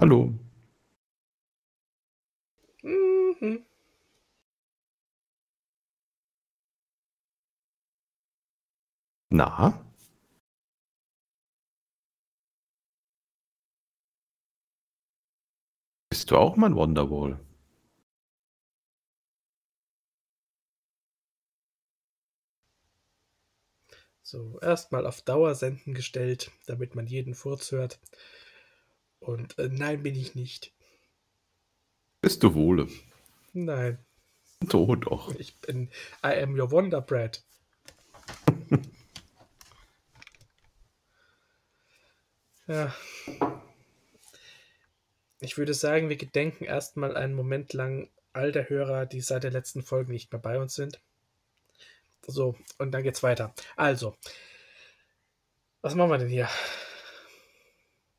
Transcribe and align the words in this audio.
Hallo. 0.00 0.32
Mhm. 2.84 3.64
Na? 9.30 9.74
Bist 16.08 16.30
du 16.30 16.38
auch 16.38 16.56
mein 16.56 16.76
Wonderwall? 16.76 17.38
So, 24.22 24.58
erstmal 24.60 25.06
auf 25.06 25.22
Dauer 25.22 25.54
senden 25.54 25.94
gestellt, 25.94 26.50
damit 26.66 26.96
man 26.96 27.06
jeden 27.06 27.34
Furz 27.36 27.70
hört. 27.70 28.00
Und 29.24 29.58
äh, 29.58 29.68
nein, 29.70 30.02
bin 30.02 30.14
ich 30.14 30.34
nicht. 30.34 30.72
Bist 32.20 32.42
du 32.42 32.54
wohle? 32.54 32.88
Nein, 33.54 33.98
So 34.70 34.94
doch. 34.96 35.34
ich 35.36 35.58
bin 35.60 35.88
I 36.22 36.42
am 36.42 36.58
your 36.58 36.70
Wonder 36.70 37.00
Bread. 37.00 37.42
ja. 42.66 42.94
Ich 45.40 45.56
würde 45.56 45.72
sagen, 45.72 46.10
wir 46.10 46.16
gedenken 46.16 46.64
erstmal 46.64 47.16
einen 47.16 47.34
Moment 47.34 47.72
lang 47.72 48.10
all 48.34 48.52
der 48.52 48.68
Hörer, 48.68 49.06
die 49.06 49.22
seit 49.22 49.44
der 49.44 49.52
letzten 49.52 49.82
Folge 49.82 50.12
nicht 50.12 50.32
mehr 50.32 50.40
bei 50.40 50.58
uns 50.58 50.74
sind. 50.74 51.00
So, 52.26 52.56
und 52.78 52.92
dann 52.92 53.02
geht's 53.02 53.22
weiter. 53.22 53.54
Also, 53.76 54.16
was 55.80 55.94
machen 55.94 56.10
wir 56.10 56.18
denn 56.18 56.28
hier? 56.28 56.48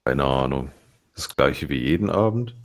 Keine 0.04 0.24
Ahnung. 0.24 0.72
Das 1.16 1.36
gleiche 1.36 1.70
wie 1.70 1.80
jeden 1.80 2.10
Abend? 2.10 2.56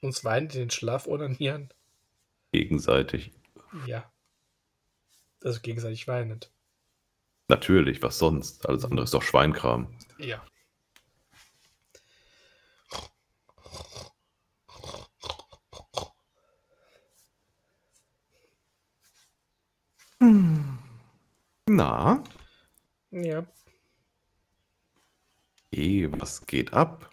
Uns 0.00 0.24
weinen 0.24 0.48
in 0.50 0.58
den 0.58 0.70
Schlaf 0.70 1.06
onanieren? 1.06 1.70
Gegenseitig. 2.52 3.32
Ja. 3.86 4.10
Also 5.42 5.60
gegenseitig 5.60 6.06
weinend. 6.06 6.50
Natürlich, 7.48 8.02
was 8.02 8.18
sonst? 8.18 8.66
Alles 8.68 8.84
andere 8.84 9.04
ist 9.04 9.12
doch 9.12 9.22
Schweinkram. 9.22 9.98
Ja. 10.18 10.44
Na? 21.66 22.22
Ja. 23.10 23.44
Eh, 25.76 26.08
was 26.12 26.46
geht 26.46 26.72
ab? 26.72 27.10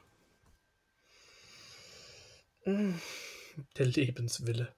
Der 2.65 3.85
Lebenswille. 3.87 4.71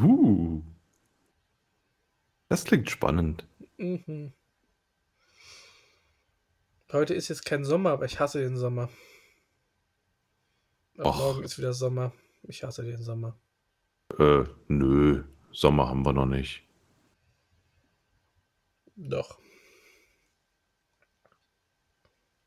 Uh. 0.00 0.60
Das 2.48 2.64
klingt 2.64 2.90
spannend. 2.90 3.46
Mhm. 3.76 4.32
Heute 6.90 7.14
ist 7.14 7.28
jetzt 7.28 7.44
kein 7.44 7.64
Sommer, 7.64 7.90
aber 7.90 8.04
ich 8.06 8.18
hasse 8.18 8.40
den 8.40 8.56
Sommer. 8.56 8.88
Morgen 10.94 11.44
ist 11.44 11.56
wieder 11.56 11.72
Sommer. 11.72 12.12
Ich 12.42 12.64
hasse 12.64 12.82
den 12.82 13.02
Sommer. 13.02 13.38
Äh, 14.18 14.44
nö. 14.66 15.22
Sommer 15.52 15.88
haben 15.88 16.04
wir 16.04 16.12
noch 16.12 16.26
nicht. 16.26 16.64
Doch. 18.96 19.38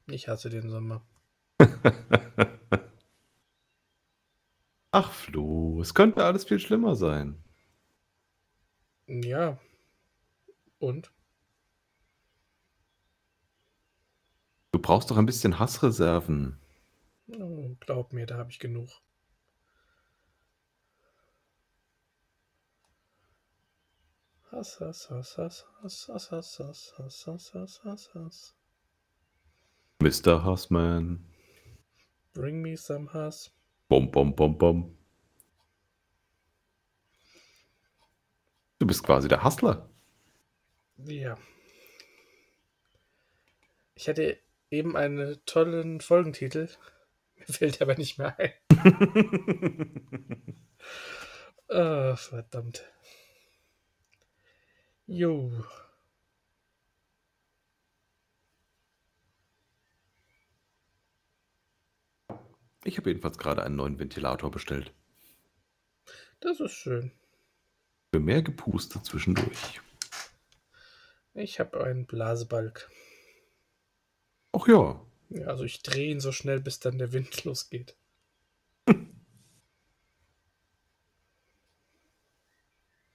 Ich 0.08 0.28
hasse 0.30 0.50
den 0.50 0.70
Sommer. 0.70 1.06
Ach, 4.92 5.12
Flo, 5.12 5.82
es 5.82 5.94
könnte 5.94 6.24
alles 6.24 6.46
viel 6.46 6.60
schlimmer 6.60 6.96
sein. 6.96 7.44
Ja. 9.08 9.60
Und? 10.80 11.12
Du 14.72 14.80
brauchst 14.80 15.12
doch 15.12 15.18
ein 15.18 15.26
bisschen 15.26 15.60
Hassreserven. 15.60 16.58
Oh, 17.28 17.76
glaub 17.82 18.14
mir, 18.14 18.26
da 18.26 18.38
habe 18.38 18.50
ich 18.50 18.60
genug. 18.60 18.90
Hass, 24.52 24.80
Hass, 24.80 25.10
Hass, 25.10 25.38
Hass, 25.38 25.66
Hass, 25.84 26.08
Hass, 26.08 26.32
Hass, 26.32 26.60
Hass, 26.60 26.94
Hass, 26.98 27.26
Hass, 27.28 27.54
Hass, 27.54 27.84
Hass, 27.84 28.14
Hass. 28.16 28.57
Mr. 30.02 30.44
Hassman. 30.44 31.26
Bring 32.34 32.62
me 32.62 32.76
some 32.78 33.10
Hass. 33.14 33.52
Bom, 33.90 34.12
bom, 34.12 34.36
bom, 34.36 34.58
bom. 34.58 34.98
Du 38.80 38.86
bist 38.86 39.04
quasi 39.04 39.28
der 39.28 39.44
Hassler. 39.44 39.90
Ja. 40.98 41.38
Ich 43.96 44.08
hatte 44.08 44.38
eben 44.70 44.96
einen 44.96 45.40
tollen 45.46 46.02
Folgentitel. 46.02 46.70
Mir 47.36 47.46
fällt 47.48 47.82
aber 47.82 47.96
nicht 47.96 48.18
mehr 48.18 48.38
ein. 48.40 48.54
Ah, 51.70 52.16
verdammt. 52.16 52.86
Jo. 55.06 55.52
Ich 62.88 62.98
habe 62.98 63.10
jedenfalls 63.10 63.38
gerade 63.38 63.64
einen 63.64 63.76
neuen 63.76 64.00
Ventilator 64.00 64.50
bestellt. 64.50 64.94
Das 66.40 66.62
ist 66.62 66.72
schön. 66.72 67.12
Für 68.14 68.22
mehr 68.22 68.42
Gepuste 68.42 69.04
zwischendurch. 69.04 69.82
Ich 71.34 71.60
habe 71.60 71.84
einen 71.84 72.06
Blasebalg. 72.06 72.90
Ach 74.54 74.66
ja. 74.70 75.06
Ja, 75.30 75.48
also 75.48 75.66
ich 75.66 75.84
drehe 75.84 76.10
ihn 76.12 76.22
so 76.22 76.32
schnell, 76.32 76.62
bis 76.62 76.80
dann 76.80 76.98
der 76.98 77.12
Wind 77.12 77.44
losgeht. 77.44 77.98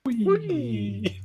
Hui. 0.07 0.25
Hui. 0.27 1.22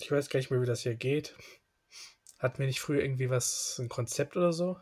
Ich 0.00 0.10
weiß 0.10 0.28
gar 0.28 0.38
nicht 0.38 0.50
mehr, 0.50 0.60
wie 0.60 0.66
das 0.66 0.82
hier 0.82 0.94
geht. 0.94 1.36
Hatten 2.38 2.58
wir 2.58 2.66
nicht 2.66 2.80
früher 2.80 3.02
irgendwie 3.02 3.30
was, 3.30 3.78
ein 3.78 3.88
Konzept 3.88 4.36
oder 4.36 4.52
so? 4.52 4.76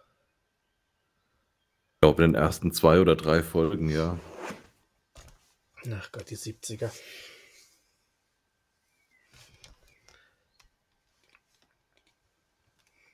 Ich 1.94 2.00
glaube, 2.00 2.24
in 2.24 2.32
den 2.32 2.42
ersten 2.42 2.72
zwei 2.72 3.00
oder 3.00 3.16
drei 3.16 3.42
Folgen, 3.42 3.90
ja. 3.90 4.18
Ach 5.92 6.12
Gott, 6.12 6.30
die 6.30 6.36
70er. 6.36 6.90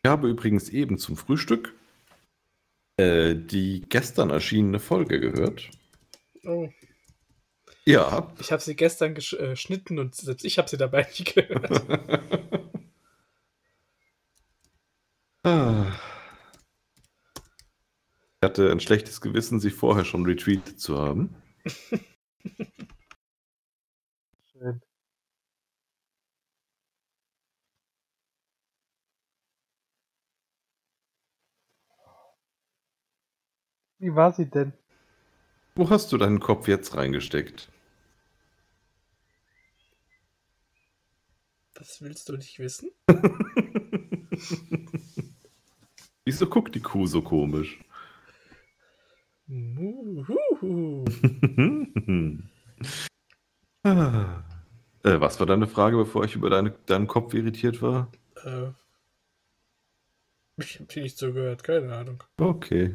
Ich 0.03 0.09
habe 0.09 0.29
übrigens 0.29 0.69
eben 0.69 0.99
zum 0.99 1.17
Frühstück 1.17 1.75
äh, 2.99 3.35
die 3.35 3.83
gestern 3.89 4.31
erschienene 4.31 4.81
Folge 4.81 5.21
gehört. 5.21 5.71
Oh, 6.45 6.69
Ja. 7.85 8.33
ich 8.41 8.53
habe 8.53 8.63
sie 8.63 8.77
gestern 8.77 9.13
äh, 9.13 9.15
geschnitten 9.15 9.99
und 9.99 10.15
selbst 10.15 10.45
ich 10.45 10.59
habe 10.59 10.69
sie 10.69 10.77
dabei 10.77 11.03
nicht 11.19 11.35
gehört. 11.35 11.83
Ah. 15.45 15.93
Ich 18.43 18.45
hatte 18.47 18.71
ein 18.71 18.81
schlechtes 18.81 19.21
Gewissen, 19.21 19.61
sie 19.61 19.71
vorher 19.71 20.05
schon 20.05 20.25
retweetet 20.25 20.81
zu 20.81 20.99
haben. 20.99 21.35
Wie 34.07 34.15
war 34.15 34.33
sie 34.33 34.47
denn? 34.47 34.73
Wo 35.75 35.91
hast 35.91 36.13
du 36.13 36.17
deinen 36.17 36.39
Kopf 36.39 36.69
jetzt 36.69 36.97
reingesteckt? 36.97 37.69
Das 41.75 42.01
willst 42.01 42.29
du 42.29 42.37
nicht 42.37 42.61
wissen? 42.61 42.93
Wieso 46.25 46.47
guckt 46.47 46.77
die 46.77 46.81
Kuh 46.81 47.09
so 47.09 47.21
komisch? 47.21 47.81
Ah. 53.85 54.45
äh, 55.03 55.21
was 55.21 55.41
war 55.41 55.47
deine 55.47 55.67
Frage, 55.67 55.97
bevor 55.97 56.25
ich 56.25 56.37
über 56.37 56.51
deine, 56.51 56.71
deinen 56.87 57.09
Kopf 57.09 57.35
irritiert 57.35 57.83
war? 57.83 58.13
Äh, 58.45 58.69
Ich 60.59 60.77
habe 60.77 60.87
dir 60.87 61.03
nicht 61.03 61.19
zugehört, 61.19 61.65
keine 61.65 61.93
Ahnung. 61.97 62.23
Okay. 62.41 62.95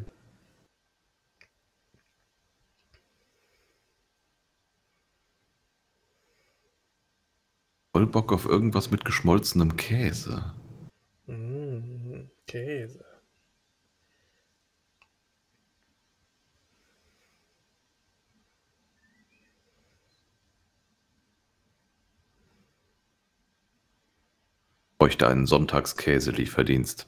Voll 7.93 8.07
Bock 8.07 8.31
auf 8.31 8.45
irgendwas 8.45 8.89
mit 8.89 9.03
geschmolzenem 9.03 9.75
Käse. 9.75 10.53
Mm, 11.25 12.29
Käse. 12.47 13.03
Bräuchte 24.97 25.27
einen 25.27 25.47
Sonntagskäselieferdienst. 25.47 27.07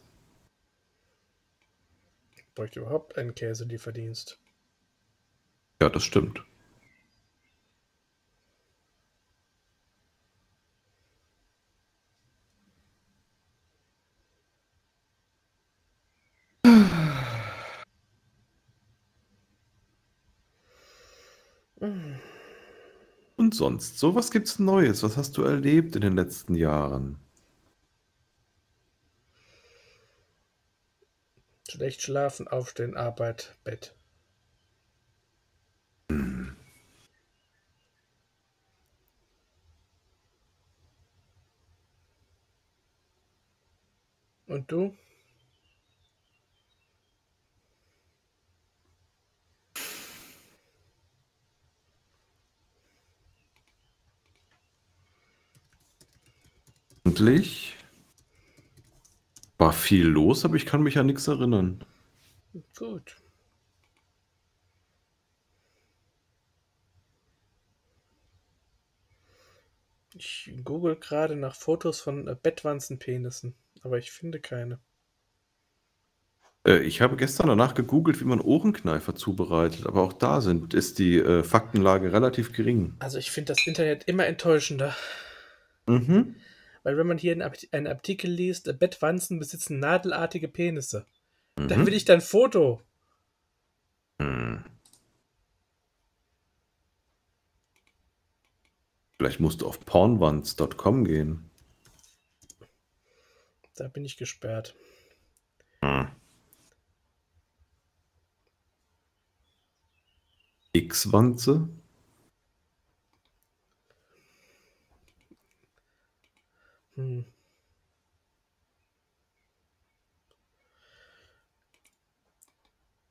Bräuchte 2.56 2.82
überhaupt 2.82 3.18
einen 3.18 3.34
Käselieferdienst. 3.36 4.38
Ja, 5.82 5.90
das 5.90 6.04
stimmt. 6.04 6.44
Und 23.36 23.54
sonst, 23.54 24.00
so 24.00 24.16
was 24.16 24.32
gibt's 24.32 24.58
Neues? 24.60 25.04
Was 25.04 25.18
hast 25.18 25.38
du 25.38 25.44
erlebt 25.44 25.96
in 25.96 26.02
den 26.02 26.16
letzten 26.16 26.56
Jahren? 26.56 27.18
Schlecht 31.68 32.02
schlafen, 32.02 32.48
aufstehen, 32.48 32.96
Arbeit, 32.96 33.58
Bett. 33.64 33.96
Und 44.48 44.72
du? 44.72 44.96
Eigentlich 57.24 57.78
war 59.58 59.72
viel 59.72 60.06
los, 60.06 60.44
aber 60.44 60.56
ich 60.56 60.66
kann 60.66 60.84
mich 60.84 60.98
an 60.98 61.06
nichts 61.06 61.26
erinnern. 61.30 61.86
Gut. 62.76 63.16
Ich 70.16 70.54
google 70.66 70.98
gerade 70.98 71.38
nach 71.38 71.56
Fotos 71.56 72.02
von 72.02 72.28
äh, 72.28 72.36
Bettwanzenpenissen, 72.36 73.56
aber 73.84 73.98
ich 74.00 74.12
finde 74.12 74.42
keine. 74.42 74.80
Äh, 76.68 76.80
ich 76.80 77.00
habe 77.00 77.16
gestern 77.16 77.48
danach 77.48 77.74
gegoogelt, 77.74 78.20
wie 78.20 78.26
man 78.26 78.42
Ohrenkneifer 78.42 79.16
zubereitet, 79.16 79.88
aber 79.88 80.02
auch 80.02 80.14
da 80.14 80.42
sind, 80.42 80.74
ist 80.74 81.00
die 81.00 81.20
äh, 81.20 81.42
Faktenlage 81.44 82.12
relativ 82.12 82.52
gering. 82.52 82.96
Also 83.00 83.18
ich 83.18 83.32
finde 83.32 83.54
das 83.54 83.66
Internet 83.66 84.04
immer 84.10 84.26
enttäuschender. 84.28 84.94
Mhm. 85.88 86.36
Weil 86.84 86.98
wenn 86.98 87.08
man 87.08 87.18
hier 87.18 87.32
einen, 87.32 87.42
Art- 87.42 87.68
einen 87.72 87.88
Artikel 87.88 88.30
liest, 88.30 88.68
äh, 88.68 88.74
Bettwanzen 88.74 89.40
besitzen 89.40 89.80
nadelartige 89.80 90.48
Penisse, 90.48 91.06
dann 91.56 91.82
Mhm. 91.82 91.86
will 91.86 91.94
ich 91.94 92.06
da 92.06 92.14
ein 92.14 92.22
Foto. 92.22 92.82
Hm. 94.20 94.64
Vielleicht 99.18 99.40
musst 99.40 99.62
du 99.62 99.68
auf 99.68 99.80
pornwands.com 99.86 101.06
gehen. 101.06 101.50
Da 103.76 103.88
bin 103.88 104.04
ich 104.06 104.18
gesperrt. 104.18 104.76
Hm. 105.82 106.08
X-Wanze? 110.74 111.70
Hm. 116.96 117.26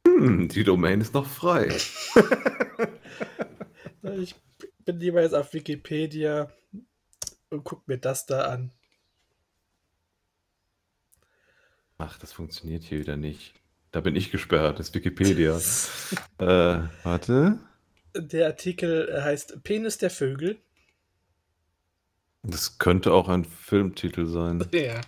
Hm, 0.07 0.49
die 0.49 0.65
Domain 0.65 1.01
ist 1.01 1.15
noch 1.15 1.27
frei. 1.27 1.69
Ich 4.19 4.35
bin 4.85 4.99
lieber 4.99 5.23
jetzt 5.23 5.35
auf 5.35 5.55
Wikipedia 5.55 6.53
und 7.51 7.63
guck 7.63 7.87
mir 7.87 7.99
das 7.99 8.27
da 8.27 8.47
an. 8.47 8.73
Ach, 11.99 12.19
das 12.19 12.33
funktioniert 12.33 12.83
hier 12.83 12.99
wieder 12.99 13.17
nicht. 13.17 13.55
Da 13.93 14.01
bin 14.01 14.17
ich 14.17 14.33
gesperrt, 14.33 14.81
das 14.81 14.89
ist 14.89 14.95
Wikipedia. 14.95 15.57
äh, 16.39 16.89
warte. 17.05 17.61
Der 18.17 18.47
Artikel 18.47 19.23
heißt 19.23 19.63
Penis 19.63 19.99
der 19.99 20.11
Vögel. 20.11 20.61
Das 22.43 22.79
könnte 22.79 23.13
auch 23.13 23.29
ein 23.29 23.45
Filmtitel 23.45 24.27
sein. 24.27 24.67
Ja. 24.73 25.01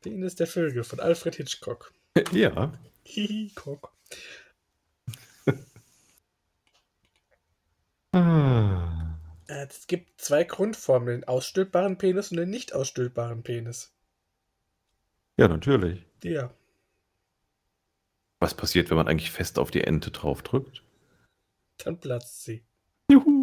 Penis 0.00 0.34
der 0.34 0.46
Vögel 0.46 0.82
von 0.82 0.98
Alfred 0.98 1.36
Hitchcock. 1.36 1.92
ja. 2.32 2.72
Hitchcock. 3.04 3.92
Ah. 8.12 9.16
Äh, 9.46 9.66
Es 9.66 9.86
gibt 9.86 10.20
zwei 10.20 10.44
Grundformen, 10.44 11.08
den 11.08 11.24
ausstülpbaren 11.24 11.98
Penis 11.98 12.30
und 12.30 12.38
den 12.38 12.50
nicht 12.50 12.74
ausstülpbaren 12.74 13.42
Penis. 13.42 13.92
Ja, 15.38 15.48
natürlich. 15.48 16.04
Ja. 16.24 16.52
Was 18.40 18.54
passiert, 18.54 18.90
wenn 18.90 18.96
man 18.96 19.06
eigentlich 19.08 19.30
fest 19.30 19.58
auf 19.58 19.70
die 19.70 19.82
Ente 19.84 20.10
draufdrückt? 20.10 20.82
Dann 21.78 21.98
platzt 22.00 22.42
sie. 22.44 22.64
Juhu. 23.10 23.39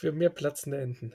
Für 0.00 0.12
mehr 0.12 0.30
platzende 0.30 0.80
Enten. 0.80 1.12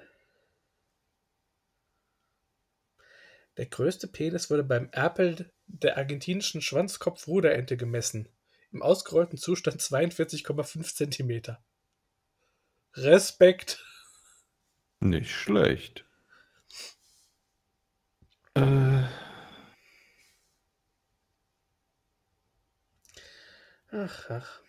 Der 3.57 3.65
größte 3.65 4.07
Penis 4.07 4.51
wurde 4.51 4.63
beim 4.63 4.89
Erpel 4.92 5.51
der 5.65 5.97
argentinischen 5.97 6.61
Schwanzkopfruderente 6.61 7.77
gemessen. 7.77 8.30
Im 8.71 8.83
ausgerollten 8.83 9.39
Zustand 9.39 9.81
42,5 9.81 10.94
Zentimeter. 10.94 11.65
Respekt. 12.94 13.83
Nicht 14.99 15.31
schlecht. 15.31 16.06
Äh, 18.54 19.01
Ach, 23.89 24.30
ach. 24.30 24.65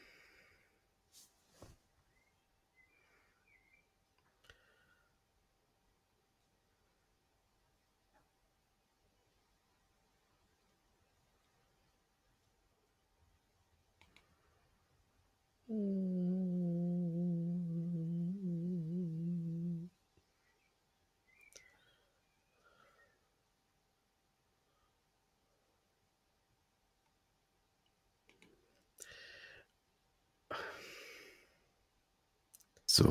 So, 32.87 33.05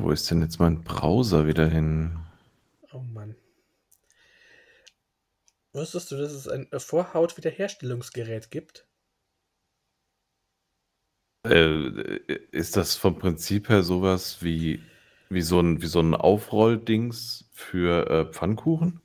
wo 0.00 0.10
ist 0.10 0.30
denn 0.30 0.40
jetzt 0.40 0.58
mein 0.60 0.82
Browser 0.82 1.46
wieder 1.46 1.68
hin? 1.68 2.18
Oh 2.92 3.00
Mann. 3.00 3.36
Wusstest 5.72 6.10
du, 6.10 6.16
dass 6.16 6.32
es 6.32 6.48
ein 6.48 6.70
äh, 6.72 6.80
Vorhaut-Wiederherstellungsgerät 6.80 8.50
gibt? 8.50 8.87
Äh, 11.44 12.36
ist 12.50 12.76
das 12.76 12.96
vom 12.96 13.18
Prinzip 13.18 13.68
her 13.68 13.82
sowas 13.82 14.42
wie, 14.42 14.82
wie 15.28 15.42
so 15.42 15.60
ein, 15.60 15.80
wie 15.82 15.86
so 15.86 16.00
ein 16.00 16.14
Aufrolldings 16.14 17.48
für 17.52 18.10
äh, 18.10 18.32
Pfannkuchen? 18.32 19.00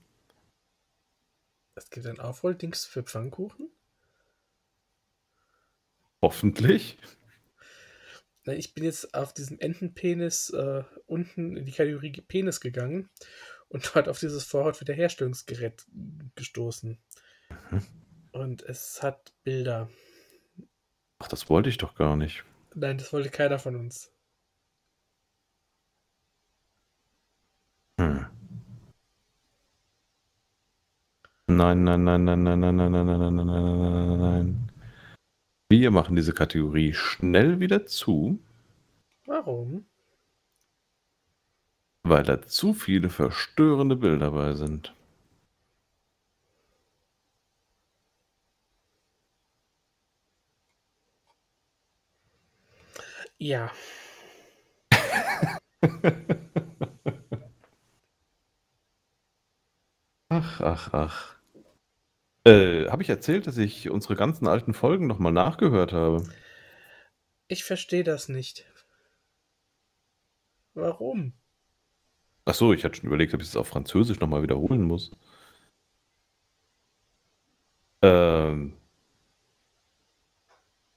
Es 1.76 1.90
gibt 1.90 2.06
ein 2.06 2.20
Aufrolldings 2.20 2.86
für 2.86 3.04
Pfannkuchen? 3.04 3.70
Hoffentlich. 6.22 6.98
Ich 8.46 8.74
bin 8.74 8.84
jetzt 8.84 9.14
auf 9.14 9.34
diesem 9.34 9.60
Entenpenis 9.60 10.50
äh, 10.50 10.84
unten 11.06 11.56
in 11.56 11.66
die 11.66 11.72
Kategorie 11.72 12.12
Penis 12.12 12.60
gegangen 12.60 13.10
und 13.70 13.92
dort 13.94 14.08
auf 14.10 14.20
dieses 14.20 14.44
Vorhaut-Wiederherstellungsgerät 14.44 15.86
gestoßen. 16.36 17.00
Mhm. 17.72 17.84
Und 18.32 18.62
es 18.64 19.02
hat 19.02 19.34
Bilder. 19.44 19.90
Ach, 21.24 21.28
das 21.30 21.50
wollte 21.50 21.70
ich 21.70 21.78
doch 21.78 21.96
gar 21.96 22.18
nicht. 22.18 22.44
Nein, 22.76 22.98
das 22.98 23.14
wollte 23.14 23.30
keiner 23.30 23.58
von 23.58 23.78
uns. 23.78 24.12
Hm. 27.98 28.26
Nein, 31.48 31.84
nein, 31.86 32.04
nein, 32.04 32.24
nein, 32.26 32.44
nein, 32.44 32.60
nein, 32.60 32.76
nein, 32.76 32.92
nein, 32.92 33.06
nein, 33.06 33.18
nein, 33.18 33.34
nein, 33.34 33.48
nein, 33.48 33.80
nein, 33.80 34.08
nein, 34.08 34.20
nein. 34.20 34.72
Wir 35.70 35.92
machen 35.92 36.18
diese 36.18 36.34
Kategorie 36.34 36.94
schnell 36.94 37.62
wieder 37.62 37.86
zu, 37.86 38.40
Warum? 39.26 39.86
weil 42.04 42.24
da 42.24 42.42
zu 42.42 42.74
viele 42.74 43.10
verstörende 43.10 43.96
Bilder 43.96 44.32
bei 44.32 44.54
sind. 44.56 44.94
Ja. 53.44 53.70
Ach, 60.30 60.62
ach, 60.62 60.94
ach. 60.94 61.36
Äh, 62.46 62.88
habe 62.90 63.04
ich 63.04 63.10
erzählt, 63.10 63.46
dass 63.48 63.58
ich 63.58 63.90
unsere 63.90 64.16
ganzen 64.16 64.48
alten 64.48 64.74
Folgen 64.74 65.08
noch 65.08 65.20
mal 65.20 65.32
nachgehört 65.32 65.92
habe? 65.92 66.24
Ich 67.48 67.64
verstehe 67.64 68.04
das 68.04 68.30
nicht. 68.30 68.66
Warum? 70.74 71.34
Ach 72.46 72.54
so, 72.54 72.72
ich 72.72 72.86
hatte 72.86 72.96
schon 72.96 73.08
überlegt, 73.08 73.34
ob 73.34 73.42
ich 73.42 73.48
es 73.50 73.58
auf 73.58 73.68
Französisch 73.68 74.22
noch 74.22 74.30
mal 74.30 74.42
wiederholen 74.44 74.84
muss. 74.84 75.12
Ähm. 78.02 78.78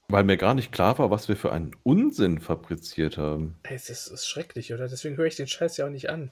Weil 0.09 0.25
mir 0.25 0.37
gar 0.37 0.55
nicht 0.55 0.71
klar 0.71 0.99
war, 0.99 1.11
was 1.11 1.29
wir 1.29 1.37
für 1.37 1.53
einen 1.53 1.75
Unsinn 1.83 2.41
fabriziert 2.41 3.19
haben. 3.19 3.59
Es 3.65 3.91
ist, 3.91 4.07
ist 4.07 4.29
schrecklich, 4.29 4.73
oder? 4.73 4.89
Deswegen 4.89 5.17
höre 5.17 5.27
ich 5.27 5.37
den 5.37 5.49
Scheiß 5.49 5.77
ja 5.77 5.87
auch 5.87 5.91
nicht 5.91 6.11
an. 6.11 6.31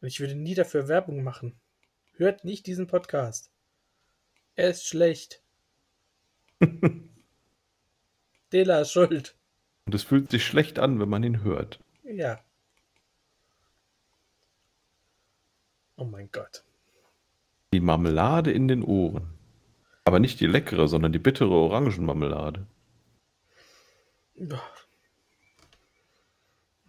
Und 0.00 0.08
ich 0.08 0.18
würde 0.20 0.34
nie 0.34 0.54
dafür 0.54 0.88
Werbung 0.88 1.22
machen. 1.22 1.54
Hört 2.16 2.44
nicht 2.44 2.66
diesen 2.66 2.86
Podcast. 2.86 3.50
Er 4.54 4.70
ist 4.70 4.86
schlecht. 4.86 5.42
Dela 8.52 8.80
ist 8.80 8.92
schuld. 8.92 9.36
Und 9.86 9.94
es 9.94 10.02
fühlt 10.02 10.30
sich 10.30 10.44
schlecht 10.44 10.78
an, 10.78 11.00
wenn 11.00 11.08
man 11.08 11.22
ihn 11.22 11.42
hört. 11.42 11.80
Ja. 12.04 12.40
Oh 15.96 16.04
mein 16.04 16.30
Gott. 16.32 16.64
Die 17.72 17.80
Marmelade 17.80 18.52
in 18.52 18.68
den 18.68 18.82
Ohren. 18.82 19.41
Aber 20.04 20.18
nicht 20.18 20.40
die 20.40 20.46
leckere, 20.46 20.88
sondern 20.88 21.12
die 21.12 21.18
bittere 21.18 21.50
Orangenmarmelade. 21.50 22.66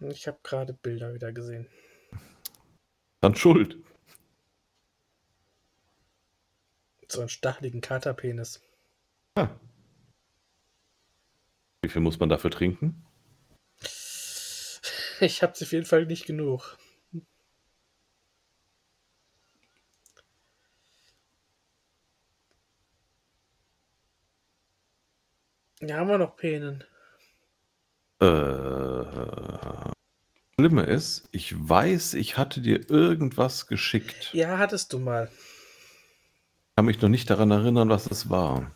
Ich 0.00 0.26
habe 0.26 0.38
gerade 0.42 0.72
Bilder 0.72 1.14
wieder 1.14 1.32
gesehen. 1.32 1.68
Dann 3.20 3.34
schuld. 3.36 3.78
So 7.08 7.20
einen 7.20 7.28
stacheligen 7.28 7.80
Katerpenis. 7.80 8.60
Ah. 9.36 9.48
Wie 11.82 11.88
viel 11.88 12.00
muss 12.02 12.18
man 12.18 12.28
dafür 12.28 12.50
trinken? 12.50 13.06
Ich 15.20 15.42
habe 15.42 15.52
auf 15.52 15.72
jeden 15.72 15.86
Fall 15.86 16.06
nicht 16.06 16.26
genug. 16.26 16.76
Ja, 25.86 25.96
haben 25.98 26.08
wir 26.08 26.18
noch 26.18 26.36
Penen. 26.36 26.82
Äh, 28.20 29.04
Schlimme 30.54 30.84
ist, 30.84 31.28
ich 31.30 31.54
weiß, 31.56 32.14
ich 32.14 32.38
hatte 32.38 32.62
dir 32.62 32.88
irgendwas 32.88 33.66
geschickt. 33.66 34.32
Ja, 34.32 34.56
hattest 34.58 34.94
du 34.94 34.98
mal. 34.98 35.28
Ich 35.30 36.76
kann 36.76 36.86
mich 36.86 37.02
noch 37.02 37.10
nicht 37.10 37.28
daran 37.28 37.50
erinnern, 37.50 37.90
was 37.90 38.06
es 38.06 38.30
war. 38.30 38.70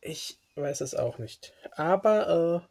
Ich 0.00 0.40
weiß 0.56 0.80
es 0.80 0.96
auch 0.96 1.18
nicht. 1.18 1.52
Aber 1.76 2.64
äh, 2.64 2.68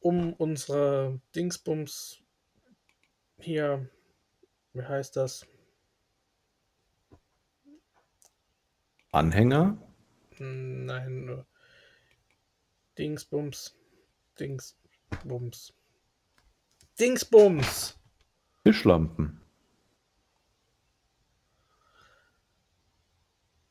um 0.00 0.32
unsere 0.32 1.20
Dingsbums 1.36 2.18
hier, 3.38 3.88
wie 4.72 4.82
heißt 4.82 5.14
das? 5.14 5.46
Anhänger? 9.12 9.78
Nein, 10.38 11.26
nur 11.26 11.46
Dingsbums. 12.98 13.74
Dingsbums. 14.38 15.72
Dingsbums! 16.98 17.98
Tischlampen. 18.64 19.40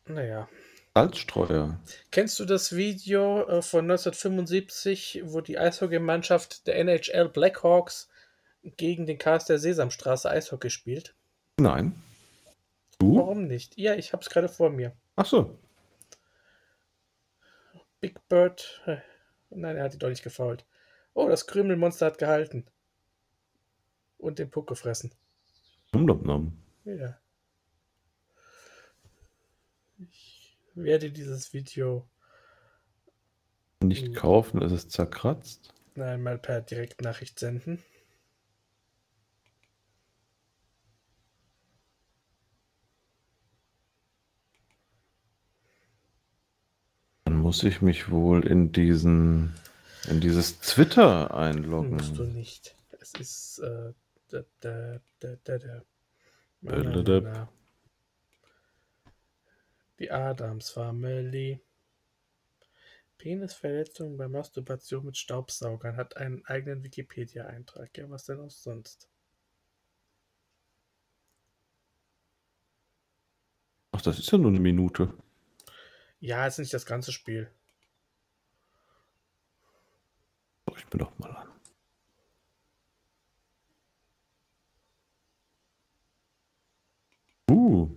Naja. 0.08 0.48
Salzstreuer. 0.94 1.78
Kennst 2.12 2.40
du 2.40 2.46
das 2.46 2.76
Video 2.76 3.42
äh, 3.48 3.62
von 3.62 3.86
1975, 3.86 5.24
wo 5.26 5.42
die 5.42 5.58
Eishockeymannschaft 5.58 6.68
der 6.68 6.78
NHL 6.78 7.28
Blackhawks 7.30 8.08
gegen 8.64 9.06
den 9.06 9.18
Cast 9.18 9.50
der 9.50 9.60
Sesamstraße 9.60 10.30
Eishockey 10.30 10.70
spielt? 10.70 11.16
Nein. 11.60 12.02
Du? 13.00 13.18
Warum 13.18 13.48
nicht? 13.48 13.78
Ja, 13.78 13.96
ich 13.96 14.14
hab's 14.14 14.30
gerade 14.30 14.48
vor 14.48 14.70
mir. 14.70 14.96
Ach 15.18 15.26
so. 15.26 15.58
Big 18.00 18.26
Bird. 18.30 18.82
Nein, 19.50 19.78
er 19.78 19.84
hat 19.84 19.94
ihn 19.94 20.00
doch 20.00 20.10
nicht 20.10 20.24
gefault. 20.24 20.66
Oh, 21.14 21.30
das 21.30 21.48
Krümelmonster 21.48 22.08
hat 22.08 22.18
gehalten. 22.18 22.66
Und 24.18 24.40
den 24.40 24.50
Puck 24.50 24.68
gefressen. 24.68 25.14
Nom. 25.94 26.58
Ja. 26.84 27.18
Ich 29.98 30.58
werde 30.74 31.12
dieses 31.12 31.54
Video 31.54 32.08
Nicht 33.82 34.14
kaufen, 34.16 34.62
es 34.62 34.72
ist 34.74 34.92
zerkratzt. 34.92 35.74
einmal 35.96 36.38
per 36.38 36.62
Direktnachricht 36.62 37.40
senden. 37.40 37.82
Dann 47.24 47.38
muss 47.56 47.64
ich 47.64 47.82
mich 47.82 48.12
wohl 48.12 48.46
in 48.46 48.74
diesen, 48.74 49.54
in 50.10 50.20
dieses 50.20 50.60
Twitter 50.60 51.34
einloggen. 51.34 51.96
Musst 51.96 52.18
du 52.18 52.26
nicht. 52.26 52.76
Es 53.00 53.14
ist 53.14 53.60
äh, 53.60 53.94
da, 54.28 54.44
da, 54.60 55.00
da, 55.22 55.38
da, 55.42 55.58
da. 55.58 55.82
Na, 56.60 56.76
Da, 56.76 56.84
na, 56.84 56.92
da, 56.92 57.02
na, 57.02 57.04
da. 57.04 57.22
na. 57.22 57.50
Die 60.00 60.12
Adams 60.12 60.70
Family. 60.70 61.62
Penisverletzung 63.18 64.18
bei 64.18 64.28
Masturbation 64.28 65.06
mit 65.06 65.16
Staubsaugern 65.16 65.96
hat 65.96 66.18
einen 66.18 66.44
eigenen 66.48 66.84
Wikipedia-Eintrag. 66.84 67.98
Ja, 67.98 68.10
was 68.10 68.26
denn 68.26 68.42
auch 68.42 68.52
sonst? 68.52 69.08
Ach, 73.94 74.02
das 74.02 74.20
ist 74.20 74.30
ja 74.30 74.38
nur 74.38 74.52
eine 74.52 74.60
Minute. 74.60 75.14
Ja, 76.20 76.48
ist 76.48 76.58
nicht 76.60 76.74
das 76.74 76.86
ganze 76.86 77.12
Spiel. 77.12 77.52
Ich 80.78 80.94
mir 80.94 81.00
doch 81.00 81.18
mal 81.20 81.32
an. 81.32 81.48
Uh. 87.50 87.90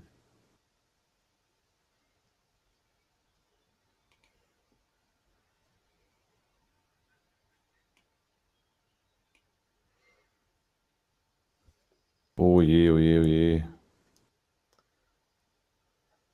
Oh 12.37 12.61
je, 12.63 12.91
oh 12.91 12.99
je, 12.99 13.19
oh 13.19 13.25
je. 13.25 13.65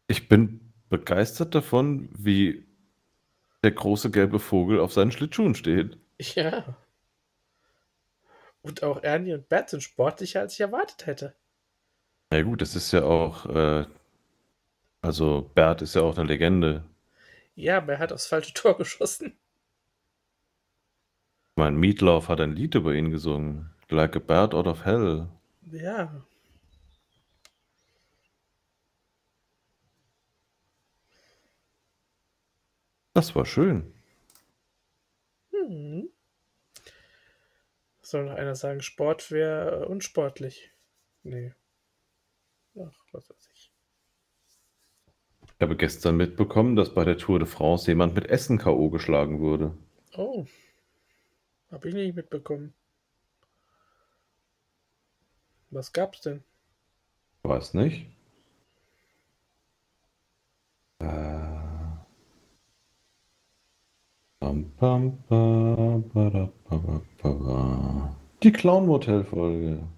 Ich 0.09 0.29
bin 0.29 0.64
begeistert 0.95 1.57
davon, 1.57 2.09
wie 2.17 2.65
der 3.65 3.73
große 3.73 4.13
gelbe 4.13 4.39
Vogel 4.39 4.79
auf 4.79 4.93
seinen 4.93 5.11
Schlittschuhen 5.11 5.57
steht. 5.57 5.99
Ja. 6.19 6.77
Und 8.63 8.85
auch 8.85 9.03
Ernie 9.03 9.35
und 9.35 9.49
Bert 9.49 9.71
sind 9.71 9.83
sportlicher, 9.83 10.41
als 10.41 10.55
ich 10.55 10.61
erwartet 10.61 11.07
hätte. 11.07 11.35
Ja 12.33 12.43
gut, 12.43 12.63
es 12.63 12.77
ist 12.77 12.93
ja 12.93 13.03
auch, 13.03 13.47
äh, 13.47 13.87
also 15.03 15.51
Bert 15.57 15.83
ist 15.83 15.97
ja 15.97 16.03
auch 16.03 16.17
eine 16.17 16.29
Legende. 16.29 16.85
Ja, 17.57 17.79
aber 17.79 17.95
er 17.95 17.99
hat 17.99 18.13
aufs 18.13 18.27
falsche 18.29 18.55
Tor 18.55 18.79
geschossen. 18.79 19.37
Ich 21.51 21.57
meine, 21.57 21.77
Meatloaf 21.77 22.29
hat 22.29 22.41
ein 22.41 22.55
Lied 22.55 22.77
über 22.77 22.95
ihn 22.95 23.11
gesungen. 23.11 23.75
Like 23.91 24.15
a 24.15 24.21
Bird 24.21 24.55
out 24.55 24.69
of 24.69 24.85
Hell. 24.85 25.27
Ja. 25.73 26.25
Das 33.15 33.35
war 33.37 33.47
schön. 33.47 33.95
Hm. 35.51 36.11
Soll 38.03 38.25
noch 38.25 38.35
einer 38.35 38.57
sagen, 38.57 38.83
Sport 38.83 39.31
wäre 39.31 39.89
unsportlich? 39.89 40.73
Nee. 41.23 41.55
Ach, 42.77 43.07
was 43.13 43.31
weiß 43.31 43.49
ich. 43.55 43.73
Ich 45.47 45.61
habe 45.61 45.77
gestern 45.77 46.17
mitbekommen, 46.17 46.75
dass 46.75 46.93
bei 46.93 47.05
der 47.05 47.17
Tour 47.17 47.39
de 47.39 47.47
France 47.47 47.87
jemand 47.87 48.15
mit 48.15 48.27
Essen 48.27 48.59
K.O. 48.59 48.91
geschlagen 48.91 49.39
wurde. 49.39 49.79
Oh. 50.17 50.47
Habe 51.71 51.89
ich 51.89 51.95
nicht 51.95 52.17
mitbekommen. 52.17 52.75
Was 55.71 55.93
gab's 55.93 56.21
denn? 56.21 56.43
Weiß 57.43 57.75
nicht. 57.75 58.14
Die 68.43 68.53
Clown 68.53 68.87
Motel 68.87 69.25
Folge. 69.25 69.89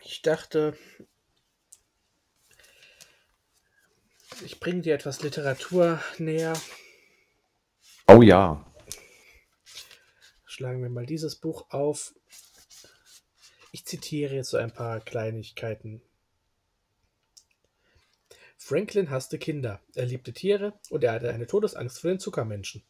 Ich 0.00 0.22
dachte, 0.22 0.78
ich 4.42 4.60
bringe 4.60 4.80
dir 4.80 4.94
etwas 4.94 5.22
Literatur 5.22 6.00
näher. 6.18 6.54
Oh 8.06 8.22
ja. 8.22 8.64
Schlagen 10.46 10.80
wir 10.80 10.88
mal 10.88 11.04
dieses 11.04 11.36
Buch 11.36 11.66
auf. 11.68 12.14
Ich 13.70 13.84
zitiere 13.84 14.34
jetzt 14.34 14.50
so 14.50 14.56
ein 14.56 14.72
paar 14.72 15.00
Kleinigkeiten. 15.00 16.00
Franklin 18.56 19.10
hasste 19.10 19.38
Kinder, 19.38 19.80
er 19.94 20.06
liebte 20.06 20.32
Tiere 20.32 20.78
und 20.90 21.04
er 21.04 21.12
hatte 21.12 21.30
eine 21.30 21.46
Todesangst 21.46 22.00
vor 22.00 22.10
den 22.10 22.18
Zuckermenschen. 22.18 22.82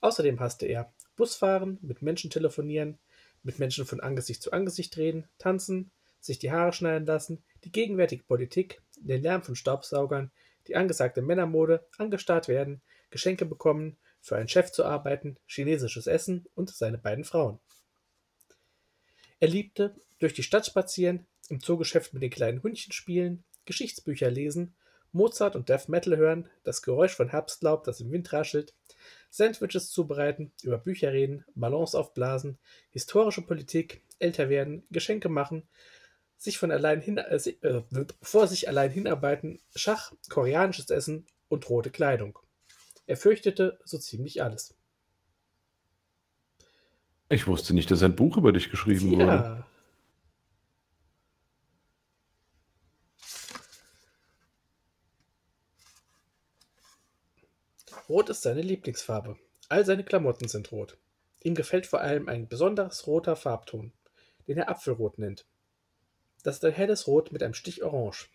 Außerdem 0.00 0.40
hasste 0.40 0.66
er 0.66 0.92
Busfahren, 1.16 1.78
mit 1.82 2.02
Menschen 2.02 2.30
telefonieren, 2.30 2.98
mit 3.42 3.58
Menschen 3.58 3.86
von 3.86 4.00
Angesicht 4.00 4.42
zu 4.42 4.52
Angesicht 4.52 4.96
reden, 4.96 5.28
tanzen, 5.38 5.92
sich 6.18 6.38
die 6.38 6.50
Haare 6.50 6.72
schneiden 6.72 7.06
lassen, 7.06 7.44
die 7.64 7.72
gegenwärtige 7.72 8.24
Politik, 8.24 8.82
den 8.96 9.22
Lärm 9.22 9.42
von 9.42 9.54
Staubsaugern, 9.54 10.32
die 10.66 10.76
angesagte 10.76 11.20
Männermode, 11.20 11.86
angestarrt 11.98 12.48
werden, 12.48 12.82
Geschenke 13.10 13.44
bekommen, 13.44 13.98
für 14.20 14.36
einen 14.36 14.48
Chef 14.48 14.72
zu 14.72 14.84
arbeiten, 14.84 15.36
chinesisches 15.46 16.06
Essen 16.06 16.46
und 16.54 16.70
seine 16.70 16.96
beiden 16.96 17.24
Frauen. 17.24 17.60
Er 19.44 19.50
liebte 19.50 19.94
durch 20.20 20.32
die 20.32 20.42
Stadt 20.42 20.64
spazieren, 20.64 21.26
im 21.50 21.60
Zoogeschäft 21.60 22.14
mit 22.14 22.22
den 22.22 22.30
kleinen 22.30 22.62
Hundchen 22.62 22.92
spielen, 22.92 23.44
Geschichtsbücher 23.66 24.30
lesen, 24.30 24.74
Mozart 25.12 25.54
und 25.54 25.68
Death 25.68 25.90
Metal 25.90 26.16
hören, 26.16 26.48
das 26.62 26.80
Geräusch 26.80 27.14
von 27.14 27.28
Herbstlaub, 27.28 27.84
das 27.84 28.00
im 28.00 28.10
Wind 28.10 28.32
raschelt, 28.32 28.72
Sandwiches 29.28 29.90
zubereiten, 29.90 30.50
über 30.62 30.78
Bücher 30.78 31.12
reden, 31.12 31.44
Ballons 31.54 31.94
aufblasen, 31.94 32.56
historische 32.88 33.42
Politik, 33.42 34.00
älter 34.18 34.48
werden, 34.48 34.86
Geschenke 34.90 35.28
machen, 35.28 35.68
sich 36.38 36.56
von 36.56 36.70
allein 36.70 37.02
hin, 37.02 37.18
äh, 37.18 37.36
äh, 37.36 37.82
vor 38.22 38.46
sich 38.46 38.66
allein 38.66 38.92
hinarbeiten, 38.92 39.60
Schach, 39.76 40.14
koreanisches 40.30 40.88
Essen 40.88 41.26
und 41.50 41.68
rote 41.68 41.90
Kleidung. 41.90 42.38
Er 43.04 43.18
fürchtete 43.18 43.78
so 43.84 43.98
ziemlich 43.98 44.42
alles. 44.42 44.74
Ich 47.28 47.46
wusste 47.46 47.74
nicht, 47.74 47.90
dass 47.90 48.02
ein 48.02 48.16
Buch 48.16 48.36
über 48.36 48.52
dich 48.52 48.70
geschrieben 48.70 49.10
wurde. 49.12 49.26
Ja. 49.26 49.66
Rot 58.08 58.28
ist 58.28 58.42
seine 58.42 58.60
Lieblingsfarbe. 58.60 59.38
All 59.70 59.84
seine 59.86 60.04
Klamotten 60.04 60.46
sind 60.46 60.70
rot. 60.72 60.98
Ihm 61.42 61.54
gefällt 61.54 61.86
vor 61.86 62.00
allem 62.00 62.28
ein 62.28 62.48
besonderes 62.48 63.06
roter 63.06 63.34
Farbton, 63.34 63.92
den 64.46 64.58
er 64.58 64.68
Apfelrot 64.68 65.18
nennt. 65.18 65.46
Das 66.42 66.56
ist 66.56 66.64
ein 66.64 66.72
helles 66.72 67.06
Rot 67.06 67.32
mit 67.32 67.42
einem 67.42 67.54
Stich 67.54 67.82
Orange. 67.82 68.28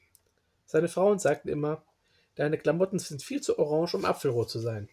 Seine 0.66 0.88
Frauen 0.88 1.20
sagten 1.20 1.50
immer, 1.50 1.84
deine 2.36 2.58
Klamotten 2.58 2.98
sind 2.98 3.22
viel 3.22 3.42
zu 3.42 3.60
orange, 3.60 3.96
um 3.96 4.06
Apfelrot 4.06 4.50
zu 4.50 4.60
sein. 4.60 4.90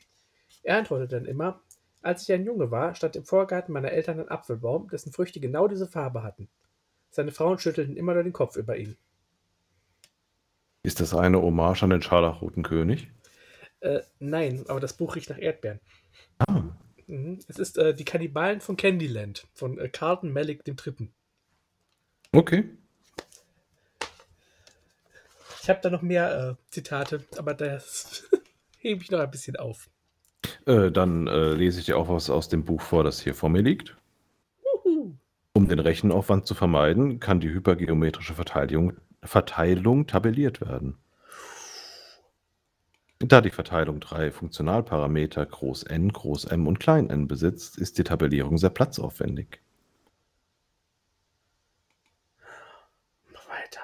Er 0.62 0.76
antwortete 0.78 1.16
dann 1.16 1.24
immer, 1.26 1.62
als 2.07 2.23
ich 2.23 2.33
ein 2.33 2.45
Junge 2.45 2.71
war, 2.71 2.95
stand 2.95 3.16
im 3.16 3.25
Vorgarten 3.25 3.73
meiner 3.73 3.90
Eltern 3.92 4.21
ein 4.21 4.29
Apfelbaum, 4.29 4.88
dessen 4.88 5.12
Früchte 5.12 5.40
genau 5.40 5.69
diese 5.69 5.87
Farbe 5.87 6.23
hatten. 6.23 6.49
Seine 7.11 7.33
Frauen 7.33 7.59
schüttelten 7.59 7.97
immer 7.97 8.14
nur 8.14 8.23
den 8.23 8.33
Kopf 8.33 8.57
über 8.57 8.77
ihn. 8.77 8.97
Ist 10.83 11.01
das 11.01 11.14
eine 11.14 11.42
Hommage 11.42 11.83
an 11.83 11.90
den 11.90 12.03
Scharlachroten 12.03 12.62
König? 12.62 13.11
Äh, 13.81 14.01
nein, 14.19 14.64
aber 14.69 14.81
das 14.81 14.95
Buch 14.95 15.16
riecht 15.16 15.31
nach 15.31 15.38
Erdbeeren. 15.38 15.81
Ah, 16.38 16.62
Mhm. 17.07 17.38
Es 17.49 17.59
ist 17.59 17.79
äh, 17.79 17.95
Die 17.95 18.05
Kannibalen 18.05 18.61
von 18.61 18.77
Candyland 18.77 19.47
von 19.55 19.79
äh, 19.79 19.88
Carlton 19.88 20.33
Malick 20.33 20.62
III. 20.66 21.09
okay. 22.33 22.64
Ich 25.62 25.71
habe 25.71 25.81
da 25.83 25.90
noch 25.90 26.03
mehr 26.03 26.57
äh, 26.59 26.71
Zitate, 26.71 27.25
aber 27.37 27.55
das 27.55 28.29
hebe 28.79 29.03
ich 29.03 29.11
noch 29.11 29.19
ein 29.21 29.31
bisschen 29.31 29.57
auf. 29.57 29.88
Äh, 30.66 30.90
dann 30.90 31.29
äh, 31.29 31.55
lese 31.55 31.81
ich 31.81 31.87
dir 31.87 31.96
auch 31.96 32.09
was 32.09 32.29
aus 32.29 32.48
dem 32.48 32.64
Buch 32.64 32.81
vor, 32.83 33.05
das 33.05 33.20
hier 33.20 33.35
vor 33.35 33.48
mir 33.48 33.62
liegt. 33.62 33.96
Um 35.52 35.68
den 35.68 35.79
Rechenaufwand 35.79 36.46
zu 36.46 36.55
vermeiden, 36.55 37.18
kann 37.20 37.40
die 37.40 37.48
hypergeometrische 37.48 38.35
Verteilung, 38.35 38.92
Verteilung 39.22 40.07
tabelliert 40.07 40.61
werden. 40.61 40.98
Da 43.20 43.40
die 43.40 43.50
Verteilung 43.50 44.00
drei 44.00 44.31
Funktionalparameter 44.31 45.46
Groß 45.46 45.85
N, 45.85 46.12
Groß 46.12 46.44
M 46.46 46.66
und 46.66 46.79
Klein 46.81 47.09
n 47.09 47.26
besitzt, 47.29 47.79
ist 47.79 47.96
die 47.96 48.05
Tabellierung 48.05 48.59
sehr 48.59 48.70
platzaufwendig. 48.70 49.61
Mach 53.33 53.48
weiter. 53.48 53.81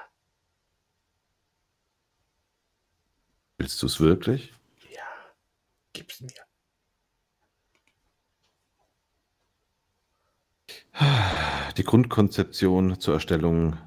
Willst 3.57 3.81
du 3.81 3.87
es 3.87 3.99
wirklich? 3.99 4.53
Ja, 4.91 5.01
gib's 5.93 6.21
mir. 6.21 6.29
Die 11.77 11.83
Grundkonzeption 11.83 12.99
zur 12.99 13.15
Erstellung 13.15 13.77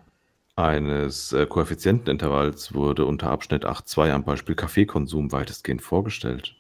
eines 0.57 1.33
äh, 1.33 1.47
Koeffizientenintervalls 1.47 2.75
wurde 2.75 3.05
unter 3.05 3.31
Abschnitt 3.31 3.64
8.2 3.64 4.11
am 4.11 4.25
Beispiel 4.25 4.55
Kaffeekonsum 4.55 5.31
weitestgehend 5.31 5.83
vorgestellt. 5.83 6.57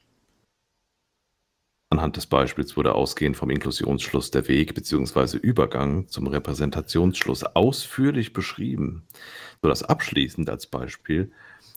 Anhand 1.88 2.16
des 2.16 2.26
Beispiels 2.26 2.76
wurde 2.76 2.94
ausgehend 2.94 3.36
vom 3.36 3.48
Inklusionsschluss 3.48 4.30
der 4.30 4.48
Weg 4.48 4.74
bzw. 4.74 5.38
Übergang 5.38 6.08
zum 6.08 6.26
Repräsentationsschluss 6.26 7.44
ausführlich 7.44 8.32
beschrieben, 8.32 9.06
sodass 9.62 9.82
abschließend 9.82 10.50
als 10.50 10.66
Beispiel 10.66 11.32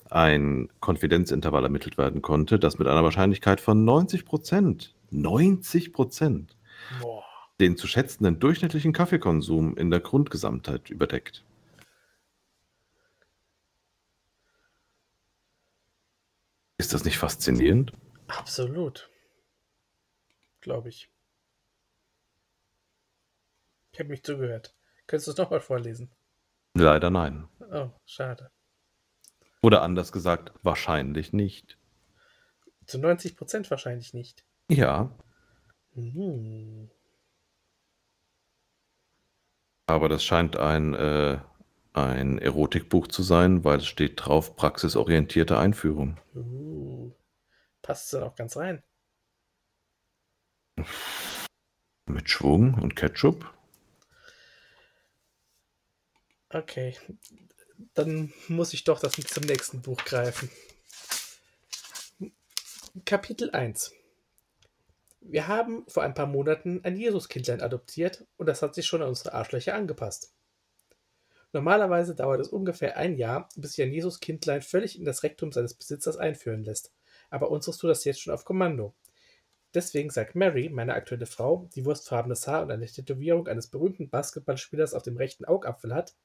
ein 0.09 0.69
Konfidenzintervall 0.79 1.63
ermittelt 1.63 1.97
werden 1.97 2.21
konnte, 2.21 2.59
das 2.59 2.79
mit 2.79 2.87
einer 2.87 3.03
Wahrscheinlichkeit 3.03 3.61
von 3.61 3.85
90 3.85 4.25
Prozent, 4.25 4.95
90 5.11 5.93
Prozent, 5.93 6.57
Boah. 7.01 7.28
Den 7.59 7.77
zu 7.77 7.87
schätzenden 7.87 8.39
durchschnittlichen 8.39 8.93
Kaffeekonsum 8.93 9.75
in 9.77 9.91
der 9.91 9.99
Grundgesamtheit 9.99 10.89
überdeckt. 10.89 11.43
Ist 16.77 16.93
das 16.93 17.03
nicht 17.03 17.17
faszinierend? 17.17 17.91
Absolut. 18.27 19.09
Glaube 20.61 20.89
ich. 20.89 21.09
Ich 23.91 23.99
habe 23.99 24.09
mich 24.09 24.23
zugehört. 24.23 24.75
Könntest 25.07 25.27
du 25.27 25.31
es 25.31 25.37
nochmal 25.37 25.59
vorlesen? 25.59 26.09
Leider 26.75 27.09
nein. 27.09 27.49
Oh, 27.71 27.89
schade. 28.05 28.51
Oder 29.61 29.81
anders 29.81 30.11
gesagt, 30.11 30.53
wahrscheinlich 30.63 31.33
nicht. 31.33 31.77
Zu 32.85 32.99
90 32.99 33.35
Prozent 33.35 33.69
wahrscheinlich 33.69 34.13
nicht. 34.13 34.45
Ja, 34.69 35.11
Hm. 35.95 36.89
Aber 39.89 40.09
das 40.09 40.23
scheint 40.23 40.55
ein, 40.55 40.93
äh, 40.93 41.39
ein 41.93 42.37
Erotikbuch 42.37 43.07
zu 43.07 43.23
sein, 43.23 43.63
weil 43.63 43.79
es 43.79 43.87
steht 43.87 44.25
drauf 44.25 44.55
praxisorientierte 44.55 45.57
Einführung. 45.57 46.17
Uh. 46.35 47.11
Passt 47.81 48.13
dann 48.13 48.23
auch 48.23 48.35
ganz 48.35 48.55
rein. 48.55 48.83
Mit 52.05 52.29
Schwung 52.29 52.75
und 52.75 52.95
Ketchup? 52.95 53.51
Okay. 56.49 56.95
Dann 57.93 58.33
muss 58.47 58.73
ich 58.73 58.83
doch 58.83 58.99
das 58.99 59.13
zum 59.13 59.43
nächsten 59.43 59.81
Buch 59.81 60.03
greifen. 60.03 60.49
Kapitel 63.05 63.51
1 63.51 63.98
Wir 65.31 65.47
haben 65.47 65.85
vor 65.87 66.01
ein 66.01 66.15
paar 66.15 66.25
Monaten 66.25 66.81
ein 66.83 66.97
Jesuskindlein 66.97 67.61
adoptiert 67.61 68.25
und 68.37 68.47
das 68.47 68.63
hat 68.63 68.73
sich 68.73 68.87
schon 68.87 69.03
an 69.03 69.09
unsere 69.09 69.33
Arschlöcher 69.33 69.75
angepasst. 69.75 70.33
Normalerweise 71.53 72.15
dauert 72.15 72.41
es 72.41 72.47
ungefähr 72.47 72.97
ein 72.97 73.15
Jahr, 73.15 73.47
bis 73.55 73.73
sich 73.73 73.85
ein 73.85 73.93
Jesuskindlein 73.93 74.63
völlig 74.63 74.97
in 74.97 75.05
das 75.05 75.21
Rektum 75.21 75.51
seines 75.51 75.75
Besitzers 75.75 76.17
einführen 76.17 76.63
lässt. 76.63 76.91
Aber 77.29 77.51
unseres 77.51 77.77
tut 77.77 77.91
das 77.91 78.05
jetzt 78.05 78.21
schon 78.21 78.33
auf 78.33 78.43
Kommando. 78.43 78.95
Deswegen 79.75 80.09
sagt 80.09 80.33
Mary, 80.33 80.67
meine 80.67 80.95
aktuelle 80.95 81.27
Frau, 81.27 81.69
die 81.75 81.85
wurstfarbenes 81.85 82.47
Haar 82.47 82.63
und 82.63 82.71
eine 82.71 82.87
Tätowierung 82.87 83.47
eines 83.47 83.67
berühmten 83.67 84.09
Basketballspielers 84.09 84.95
auf 84.95 85.03
dem 85.03 85.17
rechten 85.17 85.45
Augapfel 85.45 85.93
hat, 85.93 86.15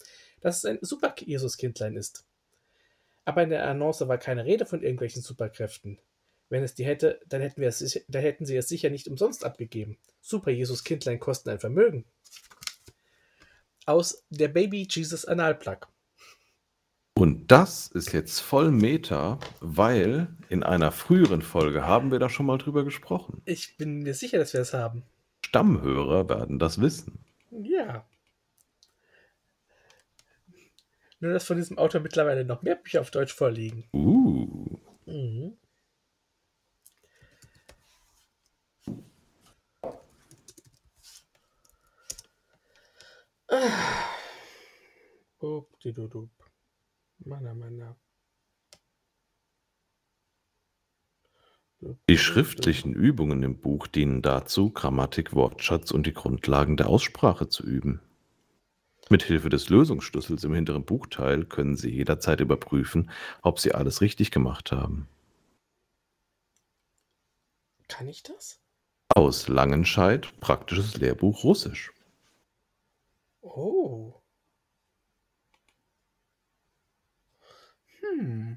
dass 0.41 0.59
es 0.59 0.65
ein 0.65 0.79
super 0.81 1.15
Jesuskindlein 1.19 1.97
ist. 1.97 2.25
Aber 3.27 3.43
in 3.43 3.51
der 3.51 3.69
Annonce 3.69 4.09
war 4.09 4.17
keine 4.17 4.47
Rede 4.47 4.65
von 4.65 4.83
irgendwelchen 4.83 5.21
Superkräften. 5.21 5.99
Wenn 6.49 6.63
es 6.63 6.75
die 6.75 6.85
hätte, 6.85 7.21
dann 7.27 7.41
hätten, 7.41 7.61
wir 7.61 7.69
es, 7.69 8.05
dann 8.09 8.23
hätten 8.23 8.47
sie 8.47 8.57
es 8.57 8.69
sicher 8.69 8.91
nicht 8.91 9.09
umsonst 9.09 9.45
abgegeben. 9.45 9.99
Super 10.21 10.51
Jesus-Kindlein 10.51 11.19
kosten 11.19 11.51
ein 11.51 11.59
Vermögen. 11.59 12.05
Aus 13.87 14.25
der 14.31 14.49
Baby 14.49 14.87
Jesus 14.89 15.25
Analplug. 15.25 15.89
Und 17.17 17.51
das 17.51 17.87
ist 17.87 18.13
jetzt 18.13 18.41
voll 18.41 18.73
Meta, 18.73 19.39
weil 19.61 20.29
in 20.49 20.63
einer 20.65 20.91
früheren 20.91 21.43
Folge 21.43 21.87
haben 21.87 22.11
wir 22.11 22.19
da 22.19 22.29
schon 22.29 22.47
mal 22.47 22.59
drüber 22.59 22.85
gesprochen. 22.85 23.41
Ich 23.45 23.77
bin 23.77 24.01
mir 24.01 24.15
sicher, 24.15 24.39
dass 24.39 24.53
wir 24.53 24.61
es 24.61 24.75
haben. 24.75 25.05
Stammhörer 25.47 26.29
werden 26.29 26.59
das 26.59 26.81
wissen. 26.81 27.21
Ja. 27.51 28.05
Nur, 31.21 31.33
dass 31.33 31.47
von 31.47 31.57
diesem 31.57 31.79
Autor 31.79 32.01
mittlerweile 32.01 32.45
noch 32.45 32.63
mehr 32.63 32.75
Bücher 32.75 33.01
auf 33.01 33.13
Deutsch 33.13 33.33
vorliegen. 33.33 33.85
Uh. 33.93 34.79
Mhm. 35.07 35.57
Upp-di-du-dup. 45.39 46.31
Mana, 47.25 47.55
mana. 47.55 47.97
Die 52.09 52.19
schriftlichen 52.19 52.95
Übungen 52.95 53.43
im 53.43 53.61
Buch 53.61 53.87
dienen 53.87 54.23
dazu, 54.23 54.71
Grammatik, 54.71 55.35
Wortschatz 55.35 55.91
und 55.91 56.07
die 56.07 56.15
Grundlagen 56.15 56.77
der 56.77 56.89
Aussprache 56.89 57.49
zu 57.49 57.63
üben. 57.63 58.01
Mit 59.11 59.23
Hilfe 59.23 59.51
des 59.51 59.69
Lösungsschlüssels 59.69 60.45
im 60.45 60.55
hinteren 60.55 60.85
Buchteil 60.85 61.45
können 61.45 61.77
Sie 61.77 61.91
jederzeit 61.91 62.41
überprüfen, 62.41 63.11
ob 63.43 63.61
Sie 63.61 63.75
alles 63.75 64.01
richtig 64.01 64.31
gemacht 64.31 64.73
haben. 64.73 65.09
Kann 67.87 68.09
ich 68.09 68.23
das? 68.23 68.61
Aus 69.15 69.47
Langenscheid, 69.49 70.33
praktisches 70.41 70.97
Lehrbuch 70.97 71.45
Russisch. 71.45 71.94
Oh. 73.45 74.23
Hm. 78.01 78.57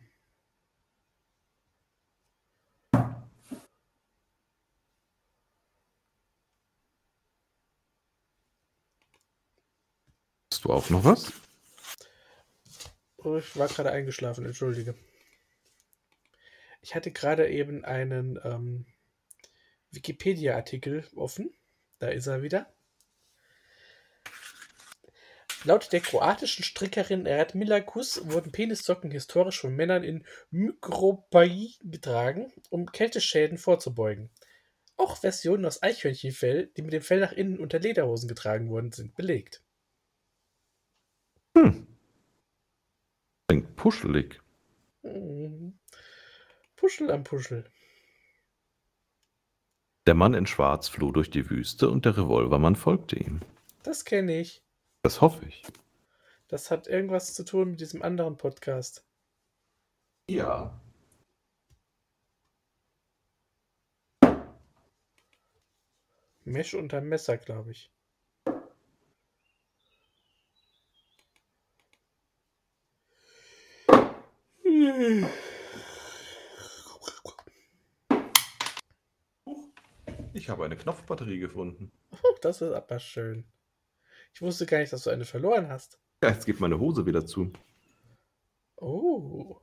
Hast 10.52 10.64
du 10.64 10.70
auch 10.72 10.90
noch 10.90 11.04
was? 11.04 11.32
Oh, 13.18 13.38
ich 13.38 13.58
war 13.58 13.68
gerade 13.68 13.92
eingeschlafen, 13.92 14.46
entschuldige. 14.46 14.96
Ich 16.82 16.96
hatte 16.96 17.12
gerade 17.12 17.50
eben 17.50 17.84
einen 17.84 18.40
ähm, 18.44 18.86
Wikipedia-Artikel 19.92 21.06
offen. 21.16 21.54
Da 22.00 22.08
ist 22.08 22.28
er 22.28 22.42
wieder. 22.42 22.74
Laut 25.64 25.92
der 25.92 26.00
kroatischen 26.00 26.64
Strickerin 26.64 27.26
Radmila 27.26 27.80
Kus 27.82 28.22
wurden 28.30 28.52
Penissocken 28.52 29.12
historisch 29.12 29.60
von 29.60 29.76
Männern 29.76 30.04
in 30.04 30.26
Mikropai 30.52 31.72
getragen, 31.82 32.54
um 32.70 32.92
Kälteschäden 32.92 33.58
vorzubeugen. 33.58 34.30
Auch 34.96 35.18
Versionen 35.18 35.66
aus 35.66 35.84
Eichhörnchenfell, 35.84 36.68
die 36.78 36.82
mit 36.82 36.94
dem 36.94 37.02
Fell 37.02 37.20
nach 37.20 37.32
innen 37.32 37.60
unter 37.60 37.80
Lederhosen 37.80 38.28
getragen 38.28 38.70
wurden, 38.70 38.92
sind 38.92 39.16
belegt. 39.16 39.64
Klingt 43.48 43.76
puschelig. 43.76 44.42
Mhm. 45.04 45.80
Puschel 46.76 47.12
am 47.12 47.24
Puschel. 47.24 47.70
Der 50.06 50.14
Mann 50.14 50.34
in 50.34 50.48
Schwarz 50.48 50.88
floh 50.88 51.12
durch 51.12 51.30
die 51.30 51.50
Wüste 51.50 51.90
und 51.90 52.06
der 52.06 52.18
Revolvermann 52.18 52.76
folgte 52.76 53.18
ihm. 53.18 53.42
Das 53.84 54.06
kenne 54.06 54.40
ich. 54.40 54.67
Das 55.02 55.22
hoffe 55.22 55.46
ich. 55.46 55.64
Das 56.48 56.72
hat 56.72 56.88
irgendwas 56.88 57.34
zu 57.34 57.44
tun 57.44 57.72
mit 57.72 57.82
diesem 57.82 58.02
anderen 58.02 58.38
Podcast. 58.38 59.06
Ja. 60.30 60.80
Mesh 66.46 66.74
unter 66.74 67.02
Messer, 67.02 67.38
glaube 67.38 67.72
ich. 67.72 67.92
Ich 80.34 80.50
habe 80.50 80.66
eine 80.66 80.78
Knopfbatterie 80.78 81.40
gefunden. 81.40 81.92
Das 82.42 82.62
ist 82.62 82.72
aber 82.72 83.00
schön. 83.00 83.46
Ich 84.38 84.42
wusste 84.44 84.68
gar 84.68 84.78
nicht, 84.78 84.94
dass 84.94 85.02
du 85.02 85.10
eine 85.10 85.26
verloren 85.26 85.68
hast. 85.70 85.98
Ja, 86.22 86.30
jetzt 86.30 86.46
geht 86.46 86.60
meine 86.60 86.78
Hose 86.78 87.08
wieder 87.08 87.26
zu. 87.26 87.52
Oh. 88.76 89.60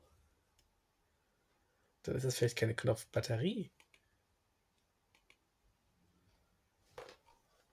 Dann 2.02 2.16
ist 2.16 2.24
es 2.24 2.36
vielleicht 2.36 2.58
keine 2.58 2.74
Knopfbatterie. 2.74 3.70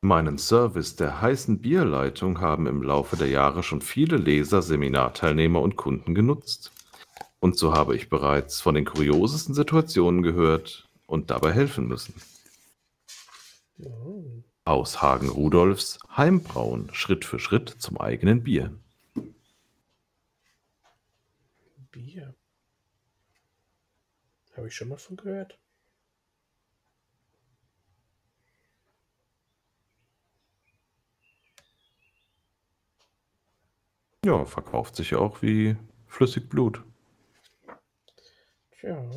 Meinen 0.02 0.38
Service 0.38 0.96
der 0.96 1.22
heißen 1.22 1.60
Bierleitung 1.60 2.40
haben 2.40 2.68
im 2.68 2.84
Laufe 2.84 3.18
der 3.18 3.30
Jahre 3.30 3.64
schon 3.64 3.82
viele 3.82 4.18
Leser, 4.18 4.62
Seminarteilnehmer 4.62 5.60
und 5.60 5.78
Kunden 5.78 6.14
genutzt. 6.14 6.72
Und 7.40 7.58
so 7.58 7.74
habe 7.74 7.96
ich 7.96 8.10
bereits 8.10 8.62
von 8.62 8.76
den 8.76 8.86
kuriosesten 8.86 9.56
Situationen 9.56 10.22
gehört 10.22 10.88
und 11.08 11.32
dabei 11.32 11.52
helfen 11.52 11.88
müssen. 11.88 12.14
Oh. 13.80 14.44
Aus 14.64 15.02
Hagen 15.02 15.30
Rudolfs 15.30 15.98
Heimbrauen 16.16 16.94
Schritt 16.94 17.26
für 17.26 17.40
Schritt 17.40 17.70
zum 17.70 18.00
eigenen 18.00 18.44
Bier. 18.44 18.78
Bier. 21.92 22.36
Habe 24.56 24.68
ich 24.68 24.76
schon 24.76 24.90
mal 24.90 24.98
von 24.98 25.18
gehört. 25.18 25.58
Ja, 34.24 34.46
verkauft 34.46 34.96
sich 34.96 35.16
auch 35.16 35.42
wie 35.42 35.76
flüssig 36.06 36.48
Blut. 36.50 36.84
Tja. 38.80 39.10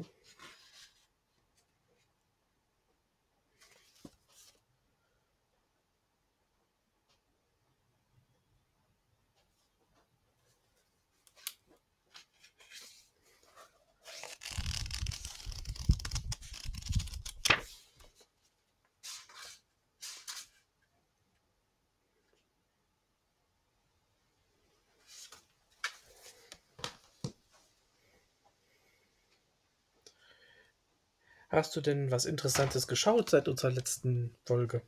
Hast 31.55 31.77
du 31.77 31.81
denn 31.81 32.11
was 32.11 32.25
Interessantes 32.25 32.89
geschaut 32.89 33.31
seit 33.31 33.47
unserer 33.47 33.71
letzten 33.71 34.35
Folge? 34.45 34.83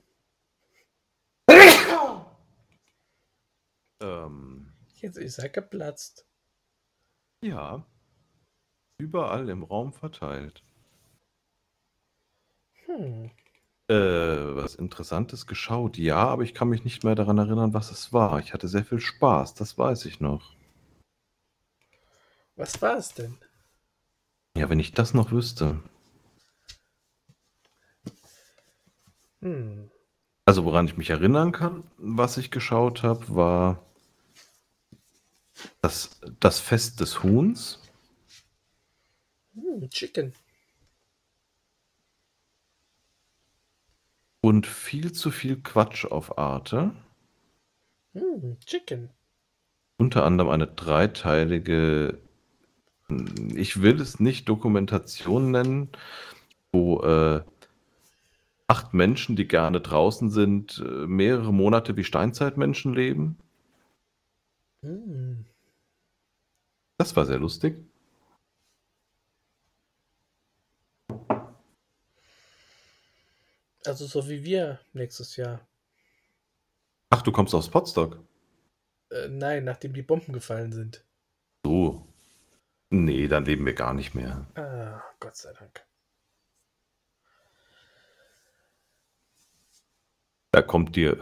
Ähm, 4.02 4.72
Jetzt 4.96 5.16
ist 5.16 5.38
er 5.38 5.48
geplatzt. 5.48 6.26
ja. 7.42 7.86
Überall 8.98 9.48
im 9.50 9.62
Raum 9.62 9.92
verteilt. 9.92 10.64
Hm. 12.86 13.30
Äh, 13.88 13.94
was 14.56 14.74
Interessantes 14.74 15.46
geschaut. 15.46 15.98
Ja, 15.98 16.16
aber 16.16 16.42
ich 16.42 16.54
kann 16.54 16.68
mich 16.68 16.82
nicht 16.82 17.04
mehr 17.04 17.14
daran 17.14 17.38
erinnern, 17.38 17.74
was 17.74 17.90
es 17.90 18.12
war. 18.12 18.40
Ich 18.40 18.54
hatte 18.54 18.68
sehr 18.68 18.84
viel 18.84 18.98
Spaß, 18.98 19.54
das 19.54 19.78
weiß 19.78 20.06
ich 20.06 20.18
noch. 20.20 20.56
Was 22.56 22.80
war 22.80 22.96
es 22.96 23.12
denn? 23.12 23.38
Ja, 24.56 24.68
wenn 24.70 24.80
ich 24.80 24.92
das 24.92 25.12
noch 25.14 25.30
wüsste. 25.30 25.82
Hm. 29.46 29.90
Also 30.44 30.64
woran 30.64 30.86
ich 30.86 30.96
mich 30.96 31.10
erinnern 31.10 31.52
kann, 31.52 31.84
was 31.98 32.36
ich 32.36 32.50
geschaut 32.50 33.02
habe, 33.04 33.34
war 33.34 33.86
das, 35.82 36.20
das 36.40 36.58
Fest 36.58 37.00
des 37.00 37.22
Huhns. 37.22 37.80
Hm, 39.54 39.88
Chicken. 39.90 40.32
Und 44.40 44.66
viel 44.66 45.12
zu 45.12 45.30
viel 45.30 45.60
Quatsch 45.62 46.04
auf 46.04 46.38
Arte. 46.38 46.92
Hm, 48.14 48.58
Chicken. 48.66 49.10
Unter 49.96 50.24
anderem 50.24 50.50
eine 50.50 50.66
dreiteilige, 50.66 52.18
ich 53.54 53.80
will 53.80 54.00
es 54.00 54.20
nicht 54.20 54.48
Dokumentation 54.48 55.50
nennen, 55.52 55.90
wo 56.70 57.00
äh, 57.02 57.42
acht 58.68 58.94
Menschen, 58.94 59.36
die 59.36 59.46
gerne 59.46 59.80
draußen 59.80 60.30
sind, 60.30 60.82
äh, 60.84 61.06
mehrere 61.06 61.52
Monate 61.52 61.96
wie 61.96 62.04
Steinzeitmenschen 62.04 62.94
leben. 62.94 63.38
Hm. 64.82 65.46
Das 66.98 67.14
war 67.14 67.26
sehr 67.26 67.38
lustig. 67.38 67.76
Also 73.84 74.06
so 74.06 74.28
wie 74.28 74.42
wir 74.42 74.80
nächstes 74.94 75.36
Jahr. 75.36 75.60
Ach, 77.10 77.22
du 77.22 77.30
kommst 77.30 77.54
aus 77.54 77.70
Potsdok? 77.70 78.18
Äh, 79.10 79.28
nein, 79.28 79.64
nachdem 79.64 79.94
die 79.94 80.02
Bomben 80.02 80.32
gefallen 80.32 80.72
sind. 80.72 81.04
So. 81.64 82.06
Nee, 82.90 83.28
dann 83.28 83.44
leben 83.44 83.64
wir 83.64 83.74
gar 83.74 83.94
nicht 83.94 84.14
mehr. 84.14 84.46
Ah, 84.54 85.02
Gott 85.20 85.36
sei 85.36 85.52
Dank. 85.52 85.85
Da 90.56 90.62
kommt 90.62 90.96
dir, 90.96 91.20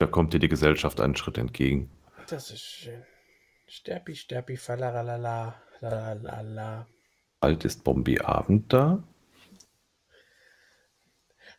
da 0.00 0.08
kommt 0.08 0.34
dir 0.34 0.40
die 0.40 0.48
Gesellschaft 0.48 1.00
einen 1.00 1.14
Schritt 1.14 1.38
entgegen. 1.38 1.88
Das 2.26 2.50
ist 2.50 2.64
schön. 2.64 3.06
Sterbi, 3.68 4.16
sterbi, 4.16 4.56
falaralala, 4.56 5.62
lalala. 5.80 6.88
Bald 7.38 7.64
ist 7.64 7.84
Bombi 7.84 8.18
Abend 8.18 8.72
da. 8.72 9.04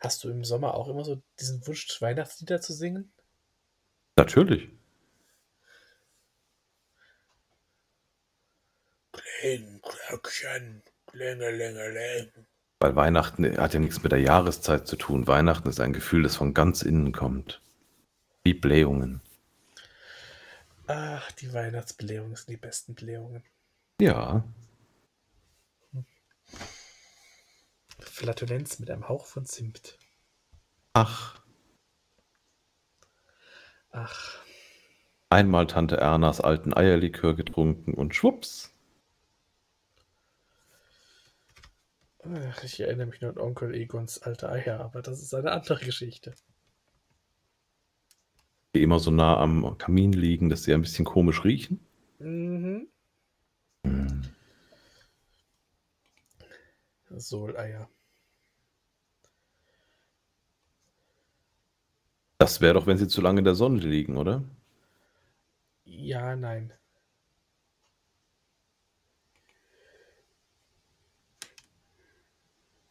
Hast 0.02 0.26
du 0.26 0.30
im 0.30 0.44
Sommer 0.44 0.74
auch 0.74 0.90
immer 0.90 1.06
so 1.06 1.24
diesen 1.40 1.66
Wunsch, 1.66 2.02
Weihnachtslieder 2.02 2.60
zu 2.60 2.74
singen? 2.74 3.14
Natürlich. 4.18 4.70
Kling, 9.14 9.82
Glöckchen, 9.82 10.84
klingelingeling. 11.06 12.34
Weil 12.80 12.96
Weihnachten 12.96 13.58
hat 13.58 13.74
ja 13.74 13.80
nichts 13.80 14.04
mit 14.04 14.12
der 14.12 14.20
Jahreszeit 14.20 14.88
zu 14.88 14.96
tun. 14.96 15.28
Weihnachten 15.28 15.68
ist 15.70 15.80
ein 15.80 15.94
Gefühl, 15.94 16.24
das 16.24 16.36
von 16.36 16.54
ganz 16.54 16.84
innen 16.84 17.12
kommt. 17.12 17.62
Wie 18.44 18.54
Blähungen. 18.54 19.22
Ach, 20.86 21.32
die 21.34 21.52
Weihnachtsbelehrungen 21.52 22.36
sind 22.36 22.50
die 22.50 22.58
besten 22.58 22.96
Belehrungen. 22.96 23.44
Ja. 24.00 24.44
Flatulenz 28.00 28.80
mit 28.80 28.90
einem 28.90 29.10
Hauch 29.10 29.26
von 29.26 29.46
Zimt. 29.46 29.98
Ach, 30.94 31.42
Ach, 34.00 34.38
einmal 35.30 35.66
Tante 35.66 35.98
Ernas 35.98 36.40
alten 36.40 36.72
Eierlikör 36.72 37.36
getrunken 37.36 37.96
und 37.96 38.14
schwupps. 38.14 38.77
Ach, 42.50 42.64
ich 42.64 42.80
erinnere 42.80 43.08
mich 43.08 43.22
nur 43.22 43.32
an 43.32 43.38
Onkel 43.38 43.74
Egons 43.74 44.22
alte 44.22 44.50
Eier, 44.50 44.80
aber 44.80 45.02
das 45.02 45.22
ist 45.22 45.34
eine 45.34 45.52
andere 45.52 45.84
Geschichte. 45.84 46.34
Die 48.76 48.84
immer 48.84 49.00
so 49.00 49.12
nah 49.12 49.38
am 49.38 49.78
Kamin 49.78 50.14
liegen, 50.14 50.50
dass 50.50 50.64
sie 50.64 50.74
ein 50.74 50.82
bisschen 50.82 51.06
komisch 51.06 51.44
riechen. 51.44 51.80
Mhm. 52.20 52.88
Hm. 53.86 54.22
Soleier. 57.10 57.90
Das 62.40 62.62
wäre 62.62 62.76
doch, 62.76 62.86
wenn 62.86 62.98
sie 62.98 63.08
zu 63.08 63.22
lange 63.22 63.40
in 63.40 63.46
der 63.46 63.56
Sonne 63.56 63.80
liegen, 63.80 64.18
oder? 64.18 64.44
Ja, 65.86 66.36
nein. 66.36 66.74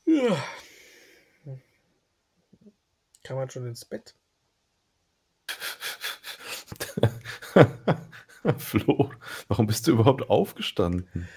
Ja. 0.07 0.37
Kann 3.23 3.37
man 3.37 3.51
schon 3.51 3.67
ins 3.67 3.85
Bett? 3.85 4.15
Flo, 8.59 9.11
warum 9.49 9.67
bist 9.67 9.87
du 9.87 9.93
überhaupt 9.93 10.31
aufgestanden? 10.31 11.29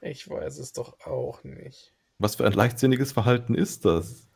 Ich 0.00 0.28
weiß 0.28 0.58
es 0.58 0.72
doch 0.72 0.98
auch 1.06 1.44
nicht. 1.44 1.94
Was 2.18 2.36
für 2.36 2.44
ein 2.44 2.52
leichtsinniges 2.52 3.12
Verhalten 3.12 3.54
ist 3.54 3.84
das? 3.84 4.26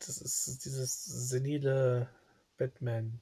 Das 0.00 0.20
ist 0.20 0.64
dieses 0.64 1.04
senile 1.04 2.08
Batman 2.58 3.20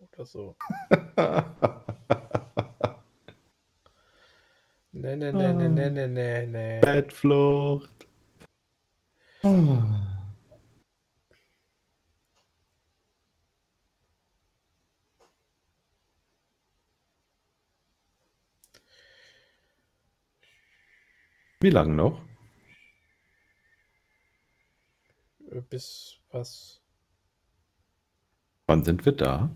oder 0.00 0.24
so. 0.24 0.56
Nee, 5.00 5.14
nee, 5.16 5.32
nee, 5.32 5.52
nee, 5.52 5.68
nee, 5.68 5.90
nee, 5.90 6.06
nee, 6.08 6.46
nee. 6.46 6.80
Wie 9.42 9.50
lange 21.70 21.94
noch? 21.94 22.20
Bis 25.70 26.18
was? 26.30 26.80
Wann 28.66 28.84
sind 28.84 29.04
wir 29.04 29.12
da? 29.12 29.50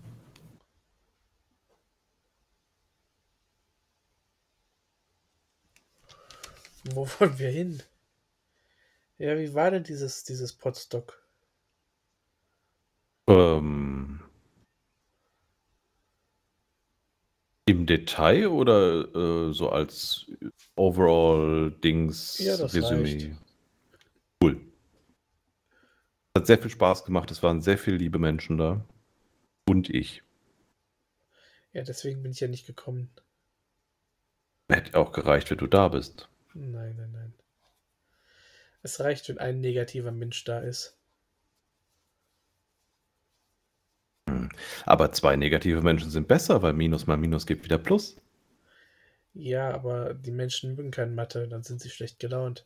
Wo 6.85 7.07
wollen 7.19 7.37
wir 7.37 7.49
hin? 7.49 7.83
Ja, 9.17 9.37
wie 9.37 9.53
war 9.53 9.71
denn 9.71 9.83
dieses, 9.83 10.23
dieses 10.23 10.53
Potstock? 10.53 11.23
Ähm, 13.27 14.19
Im 17.65 17.85
Detail 17.85 18.47
oder 18.47 19.15
äh, 19.15 19.53
so 19.53 19.69
als 19.69 20.25
Overall-Dings 20.75 22.39
Ja, 22.39 22.55
Resümee? 22.55 23.37
Cool. 24.43 24.59
Hat 26.35 26.47
sehr 26.47 26.57
viel 26.57 26.71
Spaß 26.71 27.05
gemacht. 27.05 27.31
Es 27.31 27.41
waren 27.41 27.61
sehr 27.61 27.77
viele 27.77 27.97
liebe 27.97 28.19
Menschen 28.19 28.57
da. 28.57 28.85
Und 29.69 29.89
ich. 29.89 30.23
Ja, 31.71 31.83
deswegen 31.83 32.21
bin 32.21 32.33
ich 32.33 32.41
ja 32.41 32.49
nicht 32.49 32.67
gekommen. 32.67 33.09
Hätte 34.69 34.97
auch 34.97 35.13
gereicht, 35.13 35.49
wenn 35.49 35.57
du 35.57 35.67
da 35.67 35.87
bist. 35.87 36.27
Nein, 36.53 36.95
nein, 36.97 37.11
nein. 37.11 37.33
Es 38.83 38.99
reicht, 38.99 39.29
wenn 39.29 39.39
ein 39.39 39.61
negativer 39.61 40.11
Mensch 40.11 40.43
da 40.43 40.59
ist. 40.59 40.97
Aber 44.85 45.11
zwei 45.13 45.35
negative 45.35 45.81
Menschen 45.81 46.09
sind 46.09 46.27
besser, 46.27 46.61
weil 46.61 46.73
Minus 46.73 47.07
mal 47.07 47.17
Minus 47.17 47.45
gibt 47.45 47.63
wieder 47.63 47.77
Plus. 47.77 48.17
Ja, 49.33 49.71
aber 49.71 50.13
die 50.13 50.31
Menschen 50.31 50.75
mögen 50.75 50.91
kein 50.91 51.15
Mathe, 51.15 51.47
dann 51.47 51.63
sind 51.63 51.81
sie 51.81 51.89
schlecht 51.89 52.19
gelaunt. 52.19 52.65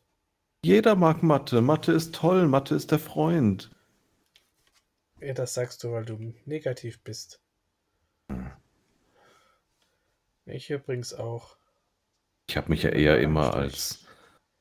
Jeder 0.63 0.95
mag 0.95 1.23
Mathe. 1.23 1.61
Mathe 1.61 1.93
ist 1.93 2.15
toll. 2.15 2.47
Mathe 2.47 2.75
ist 2.75 2.91
der 2.91 2.99
Freund. 2.99 3.69
Ja, 5.21 5.33
das 5.33 5.53
sagst 5.53 5.83
du, 5.83 5.91
weil 5.91 6.05
du 6.05 6.33
negativ 6.45 7.01
bist. 7.03 7.39
Ich 10.45 10.69
übrigens 10.69 11.13
auch. 11.13 11.57
Ich 12.49 12.57
habe 12.57 12.69
mich 12.69 12.83
ja 12.83 12.89
eher 12.89 13.19
immer 13.19 13.53
als 13.53 14.06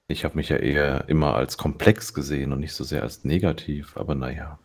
ich 0.08 0.24
habe 0.24 0.36
mich 0.36 0.48
ja 0.48 0.56
eher 0.56 1.08
immer 1.08 1.34
als 1.34 1.56
komplex 1.56 2.14
gesehen 2.14 2.52
und 2.52 2.60
nicht 2.60 2.74
so 2.74 2.84
sehr 2.84 3.02
als 3.02 3.24
negativ, 3.24 3.96
aber 3.96 4.14
naja. 4.14 4.58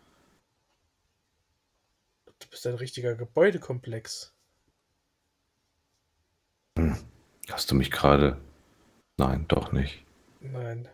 Du 2.25 2.47
bist 2.49 2.65
ein 2.67 2.75
richtiger 2.75 3.15
Gebäudekomplex. 3.15 4.33
Hast 7.49 7.69
du 7.69 7.75
mich 7.75 7.91
gerade 7.91 8.41
Nein, 9.21 9.45
doch 9.47 9.71
nicht. 9.71 10.03
Nein. 10.39 10.89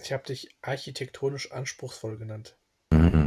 Ich 0.00 0.12
habe 0.12 0.22
dich 0.22 0.54
architektonisch 0.62 1.50
anspruchsvoll 1.50 2.16
genannt. 2.16 2.56
Mhm. 2.92 3.25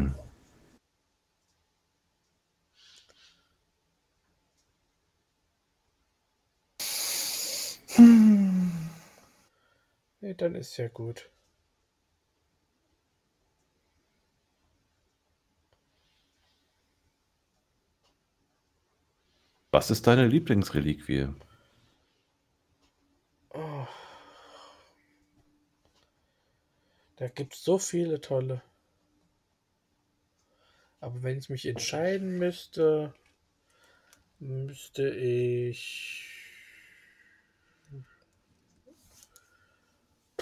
Nee, 10.29 10.35
dann 10.35 10.53
ist 10.53 10.77
ja 10.77 10.87
gut. 10.89 11.31
Was 19.71 19.89
ist 19.89 20.05
deine 20.05 20.27
Lieblingsreliquie? 20.27 21.29
Oh. 23.49 23.87
Da 27.15 27.27
gibt 27.29 27.55
es 27.55 27.63
so 27.63 27.79
viele 27.79 28.21
tolle. 28.21 28.61
Aber 30.99 31.23
wenn 31.23 31.39
ich 31.39 31.49
mich 31.49 31.65
entscheiden 31.65 32.37
müsste, 32.37 33.15
müsste 34.37 35.09
ich 35.09 36.28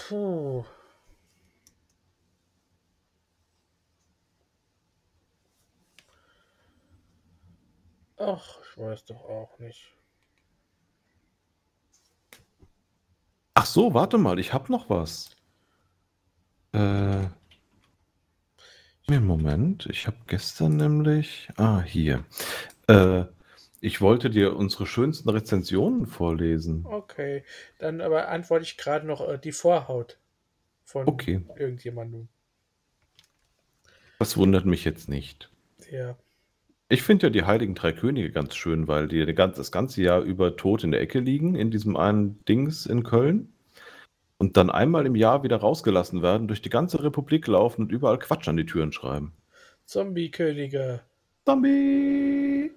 Puh. 0.08 0.64
Ach, 8.16 8.58
ich 8.62 8.78
weiß 8.78 9.04
doch 9.04 9.22
auch 9.24 9.58
nicht. 9.58 9.94
Ach 13.52 13.66
so, 13.66 13.92
warte 13.92 14.16
mal, 14.16 14.38
ich 14.38 14.54
habe 14.54 14.72
noch 14.72 14.88
was. 14.88 15.36
Äh, 16.72 17.26
Moment, 19.08 19.86
ich 19.86 20.06
habe 20.06 20.16
gestern 20.26 20.76
nämlich 20.76 21.50
ah, 21.56 21.82
hier. 21.82 22.24
Äh, 22.86 23.26
ich 23.80 24.00
wollte 24.00 24.30
dir 24.30 24.56
unsere 24.56 24.86
schönsten 24.86 25.28
Rezensionen 25.28 26.06
vorlesen. 26.06 26.84
Okay, 26.84 27.44
dann 27.78 28.00
aber 28.00 28.28
antworte 28.28 28.64
ich 28.64 28.76
gerade 28.76 29.06
noch 29.06 29.26
äh, 29.26 29.38
die 29.38 29.52
Vorhaut 29.52 30.18
von 30.84 31.06
Okay. 31.06 31.42
irgendjemandem. 31.56 32.28
Das 34.18 34.36
wundert 34.36 34.66
mich 34.66 34.84
jetzt 34.84 35.08
nicht. 35.08 35.50
Ja. 35.90 36.16
Ich 36.88 37.02
finde 37.02 37.26
ja 37.26 37.30
die 37.30 37.44
Heiligen 37.44 37.74
Drei 37.74 37.92
Könige 37.92 38.32
ganz 38.32 38.56
schön, 38.56 38.88
weil 38.88 39.08
die 39.08 39.24
das 39.34 39.70
ganze 39.70 40.02
Jahr 40.02 40.22
über 40.22 40.56
tot 40.56 40.82
in 40.84 40.90
der 40.90 41.00
Ecke 41.00 41.20
liegen, 41.20 41.54
in 41.54 41.70
diesem 41.70 41.96
einen 41.96 42.42
Dings 42.46 42.86
in 42.86 43.04
Köln. 43.04 43.52
Und 44.38 44.56
dann 44.56 44.70
einmal 44.70 45.04
im 45.04 45.14
Jahr 45.16 45.42
wieder 45.42 45.56
rausgelassen 45.56 46.22
werden, 46.22 46.48
durch 46.48 46.62
die 46.62 46.70
ganze 46.70 47.02
Republik 47.02 47.46
laufen 47.46 47.82
und 47.82 47.92
überall 47.92 48.18
Quatsch 48.18 48.48
an 48.48 48.56
die 48.56 48.66
Türen 48.66 48.92
schreiben. 48.92 49.32
Zombie-Könige. 49.84 51.00
Zombie! 51.44 52.70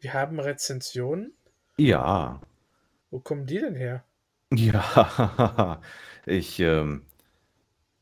Wir 0.00 0.14
haben 0.14 0.40
Rezensionen. 0.40 1.32
Ja. 1.76 2.40
Wo 3.10 3.20
kommen 3.20 3.46
die 3.46 3.58
denn 3.58 3.74
her? 3.74 4.04
Ja, 4.52 5.80
ich 6.26 6.58
ähm, 6.60 7.04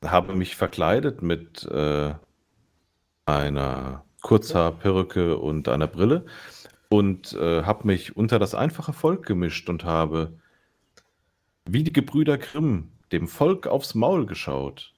habe 0.03 0.35
mich 0.35 0.57
verkleidet 0.57 1.23
mit 1.23 1.65
äh, 1.67 2.15
einer 3.27 4.05
Kurzhaarperücke 4.23 5.37
und 5.39 5.69
einer 5.69 5.89
Brille 5.89 6.25
und 6.89 7.33
äh, 7.35 7.65
habe 7.65 7.87
mich 7.87 8.17
unter 8.17 8.39
das 8.39 8.55
einfache 8.55 8.93
Volk 8.93 9.27
gemischt 9.27 9.69
und 9.69 9.85
habe 9.85 10.39
wie 11.67 11.83
die 11.83 11.93
Gebrüder 11.93 12.39
Grimm 12.39 12.93
dem 13.13 13.29
Volk 13.29 13.67
aufs 13.67 13.95
Maul 13.95 14.27
geschaut, 14.27 14.95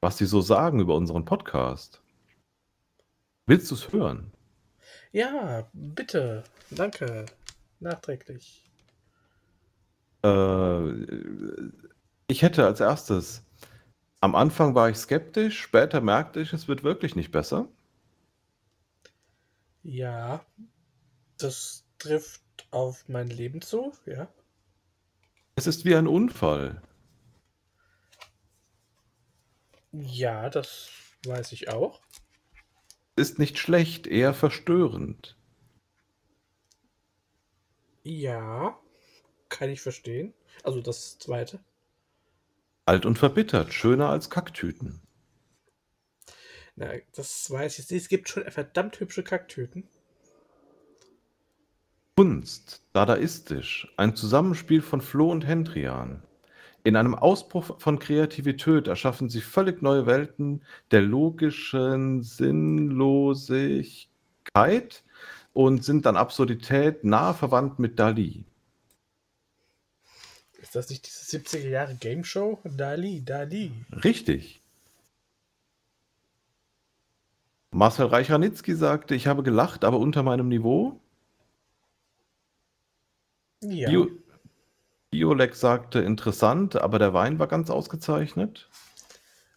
was 0.00 0.18
sie 0.18 0.26
so 0.26 0.40
sagen 0.40 0.80
über 0.80 0.96
unseren 0.96 1.24
Podcast. 1.24 2.02
Willst 3.46 3.70
du 3.70 3.74
es 3.74 3.92
hören? 3.92 4.32
Ja, 5.12 5.68
bitte. 5.72 6.44
Danke. 6.70 7.26
Nachträglich. 7.80 8.64
Äh, 10.22 10.92
ich 12.26 12.42
hätte 12.42 12.66
als 12.66 12.80
erstes, 12.80 13.42
am 14.20 14.34
Anfang 14.34 14.74
war 14.74 14.90
ich 14.90 14.96
skeptisch, 14.96 15.60
später 15.60 16.00
merkte 16.00 16.40
ich, 16.40 16.52
es 16.52 16.68
wird 16.68 16.82
wirklich 16.82 17.14
nicht 17.16 17.30
besser. 17.30 17.68
Ja, 19.82 20.44
das 21.38 21.84
trifft 21.98 22.42
auf 22.70 23.08
mein 23.08 23.28
Leben 23.28 23.62
zu, 23.62 23.92
ja. 24.06 24.28
Es 25.56 25.66
ist 25.66 25.84
wie 25.84 25.94
ein 25.94 26.06
Unfall. 26.06 26.82
Ja, 29.92 30.50
das 30.50 30.90
weiß 31.24 31.52
ich 31.52 31.68
auch. 31.68 32.00
Ist 33.18 33.40
nicht 33.40 33.58
schlecht, 33.58 34.06
eher 34.06 34.32
verstörend. 34.32 35.36
Ja, 38.04 38.78
kann 39.48 39.70
ich 39.70 39.80
verstehen. 39.80 40.34
Also 40.62 40.80
das 40.80 41.18
zweite. 41.18 41.58
Alt 42.86 43.04
und 43.06 43.18
verbittert, 43.18 43.74
schöner 43.74 44.08
als 44.08 44.30
Kacktüten. 44.30 45.00
Na, 46.76 46.92
das 47.12 47.50
weiß 47.50 47.80
ich 47.80 47.90
nicht. 47.90 48.02
Es 48.02 48.08
gibt 48.08 48.28
schon 48.28 48.48
verdammt 48.52 49.00
hübsche 49.00 49.24
Kacktüten. 49.24 49.88
Kunst, 52.16 52.84
dadaistisch, 52.92 53.92
ein 53.96 54.14
Zusammenspiel 54.14 54.80
von 54.80 55.00
Flo 55.00 55.32
und 55.32 55.44
Hendrian. 55.44 56.22
In 56.84 56.96
einem 56.96 57.14
Ausbruch 57.14 57.80
von 57.80 57.98
Kreativität 57.98 58.86
erschaffen 58.86 59.28
sie 59.28 59.40
völlig 59.40 59.82
neue 59.82 60.06
Welten 60.06 60.62
der 60.90 61.02
logischen 61.02 62.22
Sinnlosigkeit 62.22 65.02
und 65.52 65.84
sind 65.84 66.06
an 66.06 66.16
Absurdität 66.16 67.04
nah 67.04 67.34
verwandt 67.34 67.78
mit 67.78 67.98
Dali. 67.98 68.44
Ist 70.60 70.76
das 70.76 70.88
nicht 70.88 71.06
diese 71.06 71.36
70er 71.36 71.68
Jahre 71.68 71.94
Game 71.94 72.24
Show? 72.24 72.58
Dali, 72.64 73.24
Dali. 73.24 73.72
Richtig. 74.04 74.62
Marcel 77.70 78.06
Reich-Ranitzky 78.06 78.74
sagte, 78.74 79.14
ich 79.14 79.26
habe 79.26 79.42
gelacht, 79.42 79.84
aber 79.84 79.98
unter 79.98 80.22
meinem 80.22 80.48
Niveau. 80.48 80.98
Ja. 83.60 83.90
Bio 83.90 84.08
Biolek 85.10 85.54
sagte, 85.54 86.00
interessant, 86.00 86.76
aber 86.76 86.98
der 86.98 87.14
Wein 87.14 87.38
war 87.38 87.46
ganz 87.46 87.70
ausgezeichnet. 87.70 88.68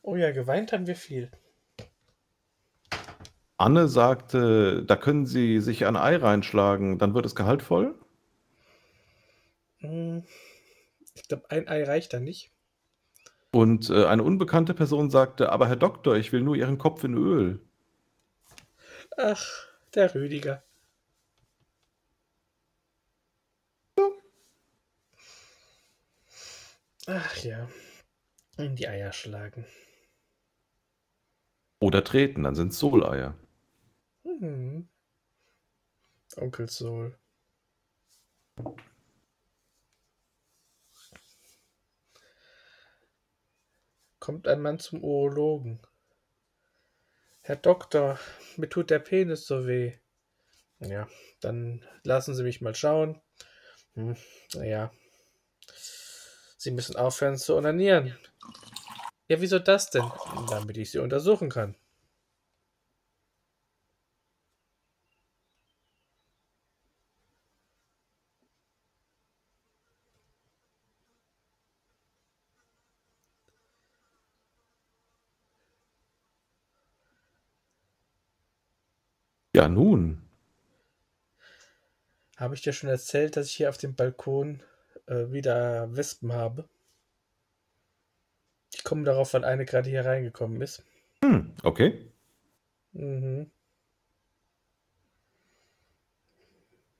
Oh 0.02 0.16
ja, 0.16 0.32
geweint 0.32 0.72
haben 0.72 0.88
wir 0.88 0.96
viel. 0.96 1.30
Anne 3.58 3.88
sagte, 3.88 4.84
da 4.86 4.96
können 4.96 5.26
Sie 5.26 5.60
sich 5.60 5.86
ein 5.86 5.96
Ei 5.96 6.16
reinschlagen, 6.16 6.98
dann 6.98 7.14
wird 7.14 7.26
es 7.26 7.36
gehaltvoll. 7.36 7.94
Hm, 9.80 10.24
Ich 11.14 11.28
glaube, 11.28 11.50
ein 11.52 11.68
Ei 11.68 11.84
reicht 11.84 12.14
da 12.14 12.20
nicht. 12.20 12.52
Und 13.52 13.90
äh, 13.90 14.06
eine 14.06 14.24
unbekannte 14.24 14.74
Person 14.74 15.10
sagte, 15.12 15.52
aber 15.52 15.68
Herr 15.68 15.76
Doktor, 15.76 16.16
ich 16.16 16.32
will 16.32 16.42
nur 16.42 16.56
Ihren 16.56 16.78
Kopf 16.78 17.04
in 17.04 17.14
Öl. 17.14 17.60
Ach, 19.18 19.46
der 19.94 20.16
Rüdiger. 20.16 20.64
Ach 27.14 27.36
ja. 27.44 27.68
In 28.58 28.78
die 28.78 28.88
Eier 28.88 29.12
schlagen. 29.12 29.66
Oder 31.82 32.06
treten, 32.06 32.44
dann 32.44 32.56
sind 32.56 32.72
es 32.72 32.80
Soleier. 32.80 33.38
Mhm. 34.24 34.88
Onkel 36.38 36.70
Soul. 36.70 37.20
Kommt 44.20 44.48
ein 44.48 44.62
Mann 44.62 44.80
zum 44.80 45.04
Urologen. 45.04 45.82
Herr 47.42 47.58
Doktor, 47.58 48.20
mir 48.56 48.70
tut 48.70 48.90
der 48.90 49.00
Penis 49.00 49.46
so 49.46 49.68
weh. 49.68 49.98
Ja, 50.80 51.10
dann 51.42 51.84
lassen 52.04 52.36
Sie 52.36 52.44
mich 52.44 52.62
mal 52.62 52.76
schauen. 52.76 53.20
Hm, 53.96 54.16
naja. 54.54 54.94
Sie 56.62 56.70
müssen 56.70 56.96
aufhören 56.96 57.38
zu 57.38 57.56
onanieren. 57.56 58.16
Ja, 59.28 59.42
wieso 59.42 59.58
das 59.58 59.90
denn? 59.90 60.04
Damit 60.48 60.78
ich 60.78 60.92
Sie 60.92 61.00
untersuchen 61.00 61.50
kann. 61.50 61.76
Ja, 79.56 79.68
nun. 79.68 80.22
Habe 82.38 82.54
ich 82.54 82.62
dir 82.62 82.72
schon 82.72 82.92
erzählt, 82.92 83.36
dass 83.36 83.48
ich 83.48 83.54
hier 83.54 83.70
auf 83.70 83.80
dem 83.80 83.96
Balkon 83.96 84.62
äh, 85.08 85.32
wieder 85.32 85.96
Wespen 85.96 86.34
habe? 86.34 86.68
Ich 88.74 88.84
komme 88.84 89.04
darauf, 89.04 89.34
weil 89.34 89.44
eine 89.46 89.66
gerade 89.66 89.90
hier 89.90 90.06
reingekommen 90.06 90.62
ist. 90.62 90.84
Hm, 91.24 91.54
okay. 91.64 92.12
Mhm. 92.94 93.52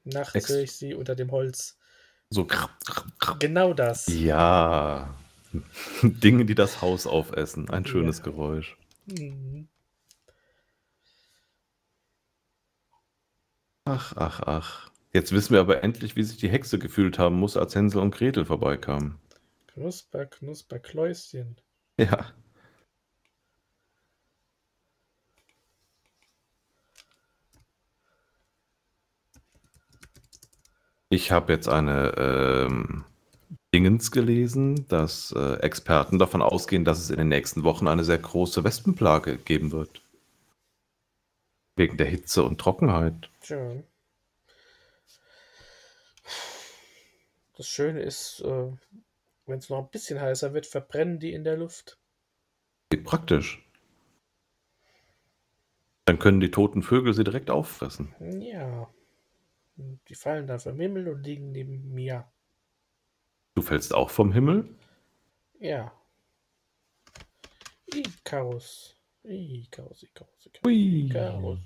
Nachts 0.04 0.36
Ex- 0.36 0.50
höre 0.50 0.62
ich 0.62 0.72
sie 0.74 0.94
unter 0.94 1.16
dem 1.16 1.32
Holz. 1.32 1.78
So. 2.30 2.48
Genau 3.40 3.74
das. 3.74 4.08
Ja. 4.08 5.16
Dinge, 6.02 6.46
die 6.46 6.56
das 6.56 6.82
Haus 6.82 7.06
aufessen. 7.08 7.70
Ein 7.70 7.86
schönes 7.86 8.20
Ja. 8.20 8.24
Geräusch. 8.26 8.78
Mhm. 9.06 9.68
Ach, 13.86 14.14
ach, 14.16 14.42
ach. 14.46 14.91
Jetzt 15.14 15.34
wissen 15.34 15.54
wir 15.54 15.60
aber 15.60 15.84
endlich, 15.84 16.16
wie 16.16 16.24
sich 16.24 16.38
die 16.38 16.50
Hexe 16.50 16.80
gefühlt 16.80 17.20
haben 17.20 17.36
muss, 17.36 17.58
als 17.58 17.76
Hänsel 17.76 18.02
und 18.02 18.16
Gretel 18.16 18.46
vorbeikamen. 18.46 19.20
Knusper, 19.68 20.26
Knusper, 20.26 20.80
Kläuschen. 20.80 21.58
Ja. 21.98 22.32
Ich 31.10 31.30
habe 31.30 31.52
jetzt 31.52 31.68
eine 31.68 32.14
ähm, 32.18 33.04
Dingens 33.74 34.12
gelesen, 34.12 34.88
dass 34.88 35.34
äh, 35.34 35.56
Experten 35.56 36.20
davon 36.20 36.42
ausgehen, 36.42 36.86
dass 36.86 37.00
es 37.00 37.10
in 37.10 37.18
den 37.18 37.28
nächsten 37.28 37.66
Wochen 37.66 37.90
eine 37.90 38.06
sehr 38.06 38.18
große 38.18 38.64
Wespenplage 38.64 39.38
geben 39.38 39.74
wird. 39.74 40.02
Wegen 41.76 41.98
der 41.98 42.08
Hitze 42.08 42.44
und 42.44 42.62
Trockenheit. 42.62 43.30
Tja. 43.42 43.84
Das 47.62 47.68
Schöne 47.68 48.02
ist, 48.02 48.40
äh, 48.40 48.72
wenn 49.46 49.60
es 49.60 49.70
noch 49.70 49.78
ein 49.78 49.92
bisschen 49.92 50.20
heißer 50.20 50.56
wird, 50.56 50.66
verbrennen 50.66 51.20
die 51.20 51.32
in 51.32 51.44
der 51.44 51.58
Luft. 51.58 52.00
Praktisch. 53.04 53.64
Dann 56.06 56.18
können 56.18 56.40
die 56.40 56.50
toten 56.50 56.82
Vögel 56.82 57.14
sie 57.14 57.24
direkt 57.24 57.52
auffressen. 57.52 58.16
Ja. 58.42 58.92
Die 59.76 60.16
fallen 60.16 60.48
dann 60.48 60.60
vom 60.60 60.80
Himmel 60.80 61.08
und 61.08 61.22
liegen 61.22 61.52
neben 61.52 61.94
mir. 61.94 62.28
Du 63.54 63.62
fällst 63.62 63.94
auch 63.94 64.10
vom 64.10 64.32
Himmel? 64.32 64.68
Ja. 65.60 65.94
Icarus. 67.94 68.98
Icarus, 69.22 70.02
Icarus, 70.02 70.46
Icarus. 70.48 70.66
Hui. 70.66 71.06
Icarus. 71.06 71.60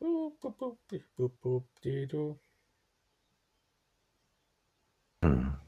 Bup, 0.00 0.40
bup, 0.40 0.58
bup, 0.58 0.78
bup, 0.88 1.02
bup, 1.16 1.40
bup, 1.40 1.80
didu. 1.84 2.36
Hm. 5.22 5.58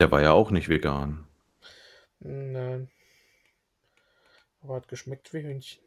Der 0.00 0.10
war 0.10 0.22
ja 0.22 0.32
auch 0.32 0.50
nicht 0.50 0.70
vegan. 0.70 1.26
Nein. 2.20 2.90
Aber 4.62 4.76
hat 4.76 4.88
geschmeckt 4.88 5.32
wie 5.34 5.42
Hühnchen. 5.42 5.82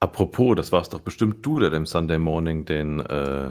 Apropos, 0.00 0.56
das 0.56 0.72
warst 0.72 0.94
doch 0.94 1.00
bestimmt 1.00 1.44
du, 1.44 1.58
der 1.58 1.68
dem 1.68 1.84
Sunday 1.84 2.18
Morning 2.18 2.64
den, 2.64 3.00
äh, 3.00 3.50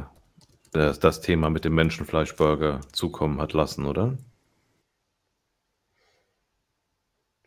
das, 0.72 1.00
das 1.00 1.22
Thema 1.22 1.52
mit 1.52 1.64
dem 1.64 1.76
Menschenfleischburger 1.76 2.82
zukommen 2.92 3.40
hat 3.40 3.54
lassen, 3.54 3.86
oder? 3.86 4.18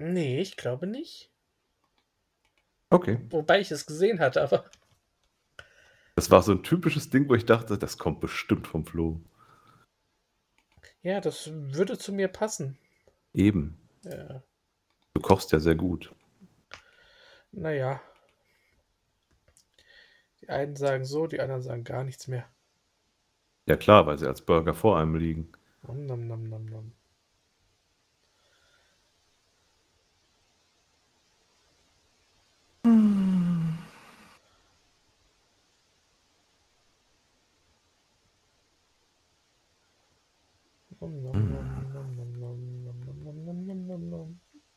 Nee, 0.03 0.41
ich 0.41 0.57
glaube 0.57 0.87
nicht. 0.87 1.31
Okay. 2.91 3.19
Wobei 3.31 3.61
ich 3.61 3.71
es 3.71 3.87
gesehen 3.87 4.19
hatte, 4.21 4.43
aber 4.43 4.65
Das 6.17 6.31
war 6.31 6.43
so 6.43 6.53
ein 6.53 6.63
typisches 6.63 7.09
Ding, 7.09 7.29
wo 7.29 7.35
ich 7.35 7.47
dachte, 7.47 7.79
das 7.79 7.99
kommt 7.99 8.21
bestimmt 8.21 8.67
vom 8.67 8.85
Flo. 8.85 9.21
ja, 11.03 11.21
das 11.21 11.51
würde 11.53 11.97
zu 11.99 12.13
mir 12.13 12.29
passen. 12.29 12.77
Eben. 13.33 13.79
Ja, 14.05 14.43
Du 15.15 15.21
kochst 15.21 15.53
ja 15.53 15.61
sehr 15.61 15.75
gut. 15.77 16.13
naja. 17.53 18.01
Die 20.41 20.49
einen 20.49 20.75
sagen 20.75 21.05
so, 21.05 21.29
die 21.29 21.41
anderen 21.41 21.63
sagen 21.63 21.85
gar 21.85 22.03
nichts 22.03 22.27
mehr. 22.27 22.49
Ja 23.67 23.77
klar, 23.77 24.07
weil 24.07 24.19
sie 24.19 24.27
als 24.27 24.43
Burger 24.43 24.75
vor 24.75 24.99
einem 24.99 25.15
liegen. 25.15 25.53
Nom, 25.87 26.05
nom, 26.07 26.27
nom, 26.27 26.43
nom, 26.49 26.67
nom. 26.67 26.93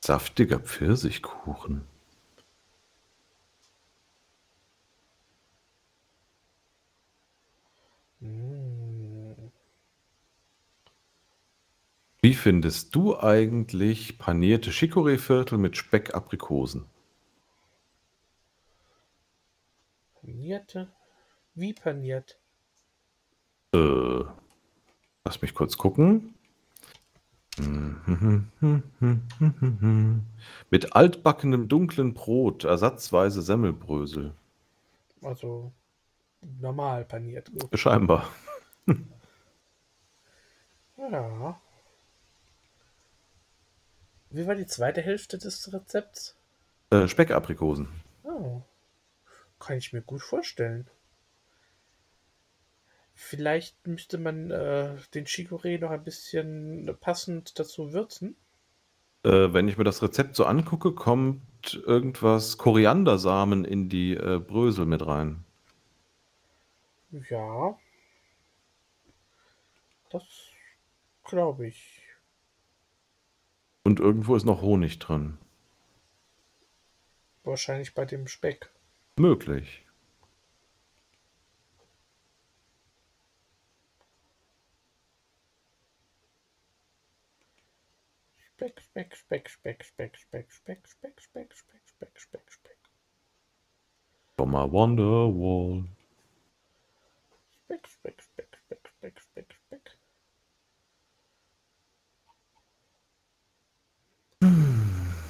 Saftiger 0.06 0.60
Pfirsichkuchen. 0.60 1.88
Mm. 8.20 9.50
Wie 12.22 12.36
findest 12.36 12.94
du 12.94 13.18
eigentlich 13.18 14.20
panierte 14.20 14.70
Chicorée-Viertel 14.70 15.58
mit 15.58 15.76
Speck-Aprikosen? 15.76 16.86
Panierte? 20.22 20.94
Wie 21.56 21.74
paniert? 21.74 22.40
Äh, 23.74 24.24
lass 25.24 25.42
mich 25.42 25.56
kurz 25.56 25.78
gucken. 25.78 26.35
Mit 30.70 30.96
altbackenem 30.96 31.68
dunklen 31.68 32.14
Brot, 32.14 32.66
ersatzweise 32.66 33.42
Semmelbrösel. 33.42 34.34
Also 35.22 35.72
normal 36.60 37.06
paniert. 37.06 37.52
Scheinbar. 37.74 38.30
Ja. 40.98 41.60
Wie 44.30 44.48
war 44.48 44.56
die 44.56 44.66
zweite 44.66 45.02
Hälfte 45.02 45.38
des 45.38 45.72
Rezepts? 45.72 46.36
Äh, 46.90 47.08
Speckaprikosen. 47.08 47.88
Oh. 48.24 48.62
Kann 49.60 49.78
ich 49.78 49.94
mir 49.94 50.02
gut 50.02 50.22
vorstellen. 50.22 50.88
Vielleicht 53.16 53.88
müsste 53.88 54.18
man 54.18 54.52
äh, 54.52 54.98
den 55.14 55.26
Chicorée 55.26 55.80
noch 55.80 55.90
ein 55.90 56.04
bisschen 56.04 56.96
passend 57.00 57.58
dazu 57.58 57.94
würzen. 57.94 58.36
Äh, 59.24 59.54
wenn 59.54 59.70
ich 59.70 59.78
mir 59.78 59.86
das 59.86 60.04
Rezept 60.04 60.36
so 60.36 60.46
angucke, 60.46 60.92
kommt 60.92 61.82
irgendwas 61.86 62.58
Koriandersamen 62.58 63.64
in 63.64 63.88
die 63.88 64.14
äh, 64.14 64.40
Brösel 64.40 64.86
mit 64.86 65.08
rein. 65.08 65.46
Ja. 67.30 67.80
Das 70.12 70.24
glaube 71.24 71.68
ich. 71.68 72.02
Und 73.84 74.02
irgendwo 74.02 74.36
ist 74.36 74.46
noch 74.46 74.62
Honig 74.62 75.00
drin. 75.00 75.38
Wahrscheinlich 77.46 77.94
bei 77.94 78.06
dem 78.06 78.28
Speck. 78.28 78.70
Möglich. 79.16 79.85
Speck, 88.58 88.80
Speck, 88.80 89.14
Speck, 89.14 89.50
Speck, 89.50 89.84
Speck, 89.84 90.16
Speck, 90.16 90.48
Speck, 90.50 90.88
Speck, 90.88 91.20
Speck, 91.20 91.54
Speck, 91.54 91.82
Speck, 91.86 92.20
Speck, 92.20 92.52
Speck. 92.52 92.78
From 94.38 94.56
a 94.56 94.66
Wonderwall. 94.66 95.84
Speck, 97.66 97.86
Speck, 97.86 98.22
Speck, 98.22 98.48
Speck, 98.66 98.88
Speck, 98.98 99.20
Speck, 99.20 99.54
Speck. 99.68 99.90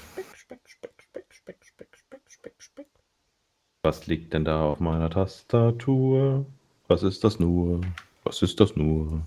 Speck, 0.05 0.37
Speck, 0.37 0.61
Speck, 0.67 0.93
Speck, 1.01 1.33
Speck, 1.33 1.65
Speck, 1.65 1.97
Speck, 1.97 2.21
Speck, 2.29 2.61
Speck. 2.61 2.87
Was 3.83 4.05
liegt 4.05 4.33
denn 4.33 4.45
da 4.45 4.65
auf 4.65 4.79
meiner 4.79 5.09
Tastatur? 5.09 6.45
Was 6.87 7.01
ist 7.01 7.23
das 7.23 7.39
nur? 7.39 7.81
Was 8.23 8.43
ist 8.43 8.59
das 8.59 8.75
nur? 8.75 9.23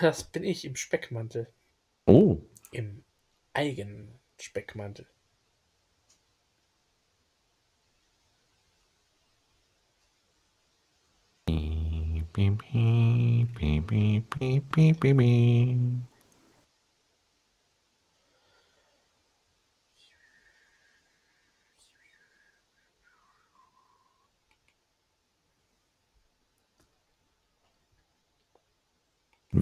das 0.00 0.24
bin 0.24 0.44
ich 0.44 0.64
im 0.64 0.76
Speckmantel. 0.76 1.48
Oh. 2.06 2.38
Im 2.72 3.04
eigenen 3.52 4.18
Speckmantel. 4.40 5.06
Beep, 11.46 12.32
beep, 12.32 12.62
beep, 13.54 13.86
beep, 13.86 14.30
beep, 14.38 15.00
beep, 15.00 15.00
beep. 15.00 16.09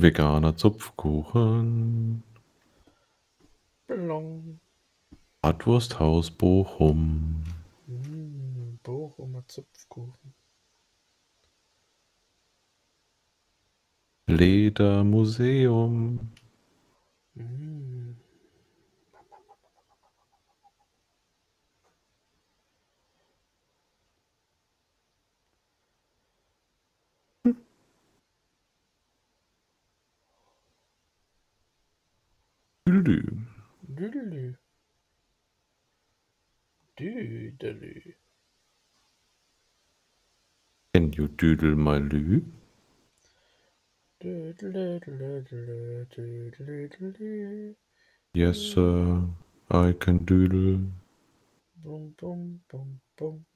Veganer 0.02 0.56
Zupfkuchen. 0.56 2.22
Blong. 3.86 4.60
Bratwursthaus 5.42 6.30
Bochum. 6.30 7.44
Mm, 7.86 8.78
Bochumer 8.82 9.46
Zupfkuchen. 9.46 10.34
Ledermuseum. 14.26 16.32
Mm. 17.34 18.16
Lü. 32.88 33.22
Düdelü. 33.96 34.56
Düdelü. 36.98 38.16
Can 40.94 41.12
you 41.16 41.28
doodle 41.28 41.74
my 41.76 41.98
düdelü. 41.98 42.44
Yes, 48.34 48.58
sir. 48.58 49.22
I 49.70 49.92
can 50.00 50.18
doodle, 50.26 50.80
Bum, 51.76 52.14
bum, 52.20 52.60
bum, 52.70 53.00
bum. 53.18 53.46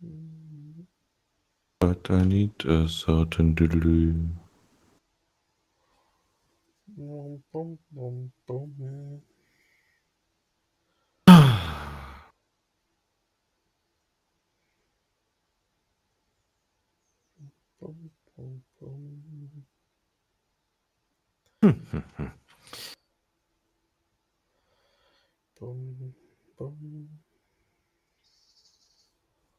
but 1.80 2.11
I 2.11 2.22
need 2.24 2.64
a 2.66 2.87
certain 2.89 3.55
doodle. 3.55 4.41
Bum, 6.95 7.43
bum, 7.53 7.78
bum, 7.90 8.30
bum. 8.47 9.22
Bum, 17.80 18.11
bum, 18.36 18.62
bum. 18.78 19.01
Bum, 25.59 26.14
bum. 26.59 27.09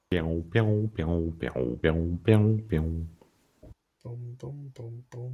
Piau, 0.10 0.44
piau, 0.52 0.88
piau, 0.96 1.34
piau, 1.40 1.78
piau, 1.82 2.18
piau, 2.24 2.58
piau. 2.70 2.88
Bum, 4.04 4.22
bum, 4.40 4.72
bum, 4.76 4.94
bum. 5.10 5.34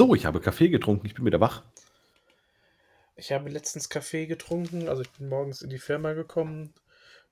So, 0.00 0.14
ich 0.14 0.24
habe 0.24 0.40
Kaffee 0.40 0.70
getrunken, 0.70 1.04
ich 1.04 1.12
bin 1.14 1.26
wieder 1.26 1.40
wach. 1.40 1.62
Ich 3.16 3.32
habe 3.32 3.50
letztens 3.50 3.90
Kaffee 3.90 4.24
getrunken, 4.24 4.88
also 4.88 5.02
ich 5.02 5.10
bin 5.10 5.28
morgens 5.28 5.60
in 5.60 5.68
die 5.68 5.76
Firma 5.78 6.14
gekommen 6.14 6.72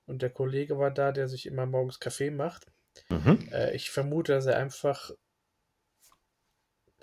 und 0.05 0.21
der 0.21 0.29
Kollege 0.29 0.77
war 0.77 0.91
da, 0.91 1.11
der 1.11 1.27
sich 1.27 1.47
immer 1.47 1.65
morgens 1.65 1.99
Kaffee 1.99 2.29
macht. 2.29 2.67
Mhm. 3.09 3.49
Äh, 3.51 3.75
ich 3.75 3.89
vermute, 3.89 4.33
dass 4.33 4.45
er 4.45 4.57
einfach 4.57 5.09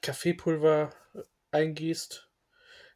Kaffeepulver 0.03 0.91
eingießt, 1.51 2.31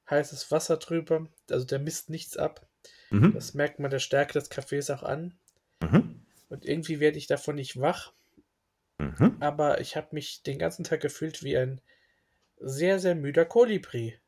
heißes 0.08 0.52
Wasser 0.52 0.76
drüber, 0.76 1.26
also 1.50 1.66
der 1.66 1.80
misst 1.80 2.08
nichts 2.08 2.36
ab. 2.36 2.68
Mhm. 3.10 3.32
Das 3.34 3.52
merkt 3.52 3.80
man 3.80 3.90
der 3.90 3.98
Stärke 3.98 4.34
des 4.34 4.48
Kaffees 4.48 4.90
auch 4.90 5.02
an. 5.02 5.36
Mhm. 5.82 6.24
Und 6.48 6.64
irgendwie 6.64 7.00
werde 7.00 7.18
ich 7.18 7.26
davon 7.26 7.56
nicht 7.56 7.80
wach, 7.80 8.12
Mhm. 8.98 9.38
aber 9.40 9.80
ich 9.80 9.96
habe 9.96 10.10
mich 10.12 10.44
den 10.44 10.60
ganzen 10.60 10.84
Tag 10.84 11.00
gefühlt 11.00 11.42
wie 11.42 11.56
ein 11.56 11.80
sehr, 12.60 12.98
sehr 12.98 13.14
müder 13.14 13.44
Kolibri. 13.44 14.18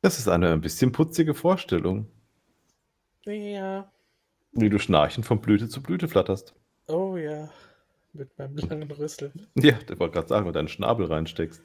Das 0.00 0.18
ist 0.18 0.28
eine 0.28 0.52
ein 0.52 0.60
bisschen 0.60 0.92
putzige 0.92 1.34
Vorstellung, 1.34 2.06
Ja, 3.24 3.90
wie 4.52 4.68
du 4.68 4.78
schnarchend 4.78 5.24
von 5.26 5.40
Blüte 5.40 5.68
zu 5.68 5.82
Blüte 5.82 6.08
flatterst. 6.08 6.54
oh 6.88 7.16
ja, 7.16 7.48
mit 8.12 8.36
meinem 8.38 8.56
langen 8.56 8.90
Rüssel. 8.90 9.32
Ja, 9.54 9.72
der 9.72 9.98
wollte 9.98 10.14
gerade 10.14 10.28
sagen, 10.28 10.44
wenn 10.44 10.52
du 10.52 10.58
deinen 10.58 10.68
Schnabel 10.68 11.06
reinsteckst. 11.06 11.62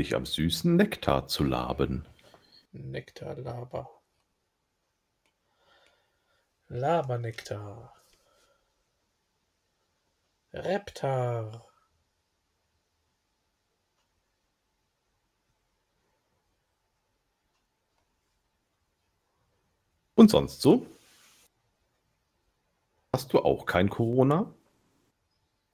Dich 0.00 0.14
am 0.14 0.24
süßen 0.24 0.76
Nektar 0.76 1.28
zu 1.28 1.44
laben. 1.44 2.06
Nektar, 2.72 3.36
Laber. 3.36 3.90
Labernektar. 6.68 7.94
Reptar. 10.52 11.66
Und 20.14 20.30
sonst 20.30 20.62
so? 20.62 20.86
Hast 23.12 23.32
du 23.32 23.40
auch 23.40 23.66
kein 23.66 23.90
Corona? 23.90 24.54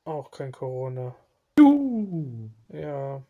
Auch 0.04 0.30
kein 0.30 0.50
Corona. 0.50 1.14
Juhu. 1.58 2.50
Ja. 2.68 3.22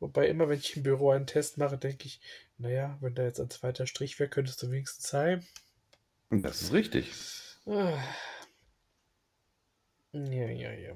Wobei 0.00 0.28
immer, 0.28 0.48
wenn 0.48 0.58
ich 0.58 0.76
im 0.76 0.82
Büro 0.82 1.10
einen 1.10 1.26
Test 1.26 1.58
mache, 1.58 1.78
denke 1.78 2.06
ich, 2.06 2.20
naja, 2.58 2.98
wenn 3.00 3.14
da 3.14 3.22
jetzt 3.22 3.40
ein 3.40 3.50
zweiter 3.50 3.86
Strich 3.86 4.18
wäre, 4.18 4.30
könntest 4.30 4.62
du 4.62 4.70
wenigstens 4.70 5.12
heim. 5.12 5.44
Das 6.30 6.60
ist 6.62 6.72
richtig. 6.72 7.12
Ah. 7.66 7.98
Ja, 10.12 10.48
ja, 10.50 10.72
ja. 10.72 10.94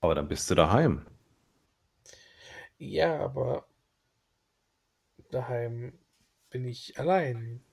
Aber 0.00 0.14
dann 0.14 0.28
bist 0.28 0.50
du 0.50 0.54
daheim. 0.54 1.06
Ja, 2.78 3.18
aber 3.20 3.66
daheim 5.32 5.98
bin 6.50 6.64
ich 6.64 6.96
allein. 6.96 7.64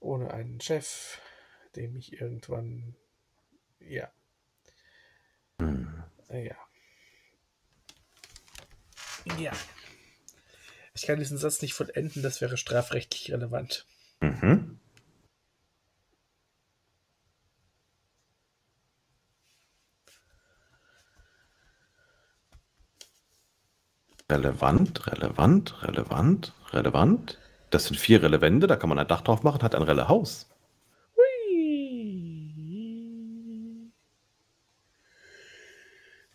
Ohne 0.00 0.32
einen 0.34 0.60
Chef, 0.60 1.20
dem 1.76 1.94
ich 1.94 2.20
irgendwann. 2.20 2.96
Ja, 3.80 4.10
Hm. 5.60 6.02
ja. 6.30 6.67
Ja. 9.36 9.52
Ich 10.94 11.06
kann 11.06 11.18
diesen 11.18 11.38
Satz 11.38 11.62
nicht 11.62 11.74
vollenden, 11.74 12.22
das 12.22 12.40
wäre 12.40 12.56
strafrechtlich 12.56 13.30
relevant. 13.32 13.86
Mhm. 14.20 14.80
Relevant, 24.30 25.06
relevant, 25.06 25.82
relevant, 25.82 26.52
relevant. 26.72 27.38
Das 27.70 27.84
sind 27.86 27.96
vier 27.96 28.22
Relevante, 28.22 28.66
da 28.66 28.76
kann 28.76 28.88
man 28.88 28.98
ein 28.98 29.08
Dach 29.08 29.20
drauf 29.22 29.42
machen, 29.42 29.62
hat 29.62 29.74
ein 29.74 29.82
Relle 29.82 30.08
Haus. 30.08 30.50
Hui. 31.16 32.32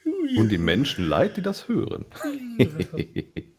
Hui. 0.05 0.22
Und 0.37 0.49
die 0.49 0.57
Menschen 0.57 1.07
leid, 1.07 1.37
die 1.37 1.41
das 1.41 1.67
hören. 1.67 2.05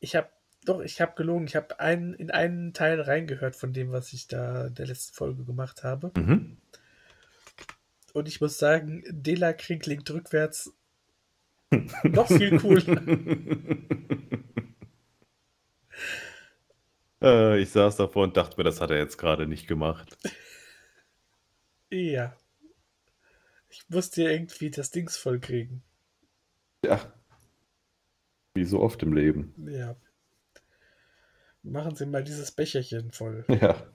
Ich 0.00 0.16
habe 0.16 0.28
doch, 0.64 0.80
ich 0.80 1.00
habe 1.00 1.14
gelogen. 1.16 1.46
Ich 1.46 1.56
habe 1.56 1.80
einen, 1.80 2.12
in 2.14 2.30
einen 2.30 2.74
Teil 2.74 3.00
reingehört 3.00 3.56
von 3.56 3.72
dem, 3.72 3.90
was 3.92 4.12
ich 4.12 4.28
da 4.28 4.68
der 4.68 4.86
letzten 4.86 5.14
Folge 5.14 5.44
gemacht 5.44 5.82
habe. 5.82 6.12
mhm. 6.16 6.58
Und 8.12 8.26
ich 8.26 8.40
muss 8.40 8.58
sagen, 8.58 9.04
Dela 9.08 9.52
Krieg 9.52 9.82
klingt 9.82 10.10
rückwärts 10.10 10.74
noch 12.02 12.26
viel 12.26 12.58
cooler. 12.58 13.00
äh, 17.22 17.60
ich 17.60 17.70
saß 17.70 17.94
davor 17.96 18.24
und 18.24 18.36
dachte 18.36 18.56
mir, 18.56 18.64
das 18.64 18.80
hat 18.80 18.90
er 18.90 18.98
jetzt 18.98 19.16
gerade 19.16 19.46
nicht 19.46 19.68
gemacht. 19.68 20.18
ja. 21.90 22.36
Ich 23.70 23.88
musste 23.88 24.24
ja 24.24 24.30
irgendwie 24.30 24.70
das 24.70 24.90
Dings 24.90 25.16
vollkriegen. 25.16 25.82
Ja. 26.84 27.00
Wie 28.54 28.64
so 28.64 28.80
oft 28.80 29.02
im 29.02 29.12
Leben. 29.12 29.54
Ja. 29.70 29.96
Machen 31.62 31.94
Sie 31.94 32.06
mal 32.06 32.24
dieses 32.24 32.50
Becherchen 32.50 33.12
voll. 33.12 33.44
Ja. 33.60 33.86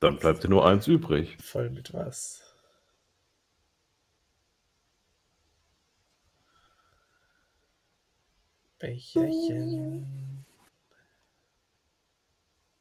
Dann 0.00 0.18
bleibt 0.18 0.44
dir 0.44 0.50
nur 0.50 0.66
eins 0.66 0.86
übrig. 0.86 1.38
Voll 1.40 1.70
mit 1.70 1.94
was? 1.94 2.42
Becherchen. 8.78 10.44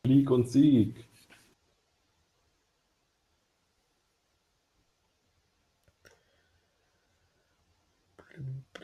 Flieg 0.05 0.29
und 0.29 0.49
Sieg. 0.49 1.07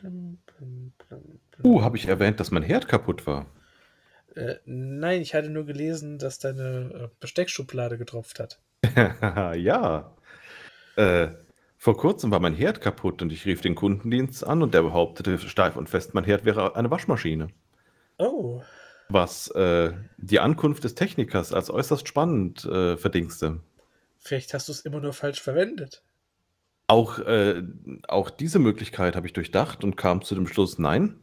Blum, 0.01 0.39
blum, 0.45 0.93
blum, 1.07 1.39
Uh, 1.63 1.81
habe 1.83 1.95
ich 1.97 2.07
erwähnt, 2.07 2.39
dass 2.39 2.49
mein 2.49 2.63
Herd 2.63 2.87
kaputt 2.87 3.27
war? 3.27 3.45
Äh, 4.35 4.55
nein, 4.65 5.21
ich 5.21 5.35
hatte 5.35 5.49
nur 5.49 5.65
gelesen, 5.65 6.17
dass 6.17 6.39
deine 6.39 6.91
äh, 6.93 7.07
Besteckschublade 7.19 7.97
getropft 7.97 8.39
hat. 8.39 8.59
ja. 9.57 10.15
Äh, 10.95 11.27
vor 11.77 11.97
kurzem 11.97 12.31
war 12.31 12.39
mein 12.39 12.55
Herd 12.55 12.81
kaputt 12.81 13.21
und 13.21 13.31
ich 13.31 13.45
rief 13.45 13.61
den 13.61 13.75
Kundendienst 13.75 14.45
an 14.45 14.63
und 14.63 14.73
der 14.73 14.81
behauptete 14.83 15.37
steif 15.39 15.75
und 15.75 15.89
fest, 15.89 16.13
mein 16.13 16.23
Herd 16.23 16.45
wäre 16.45 16.75
eine 16.75 16.89
Waschmaschine. 16.89 17.49
Oh, 18.17 18.61
Was 19.09 19.49
äh, 19.49 19.93
die 20.17 20.39
Ankunft 20.39 20.83
des 20.83 20.95
Technikers 20.95 21.53
als 21.53 21.69
äußerst 21.69 22.07
spannend 22.07 22.65
äh, 22.65 22.97
verdingste. 22.97 23.59
vielleicht 24.19 24.53
hast 24.53 24.67
du 24.67 24.71
es 24.71 24.81
immer 24.81 24.99
nur 24.99 25.13
falsch 25.13 25.41
verwendet. 25.41 26.03
Auch, 26.91 27.19
äh, 27.19 27.63
auch 28.09 28.29
diese 28.29 28.59
Möglichkeit 28.59 29.15
habe 29.15 29.25
ich 29.25 29.31
durchdacht 29.31 29.85
und 29.85 29.95
kam 29.95 30.23
zu 30.23 30.35
dem 30.35 30.45
Schluss, 30.45 30.77
nein, 30.77 31.21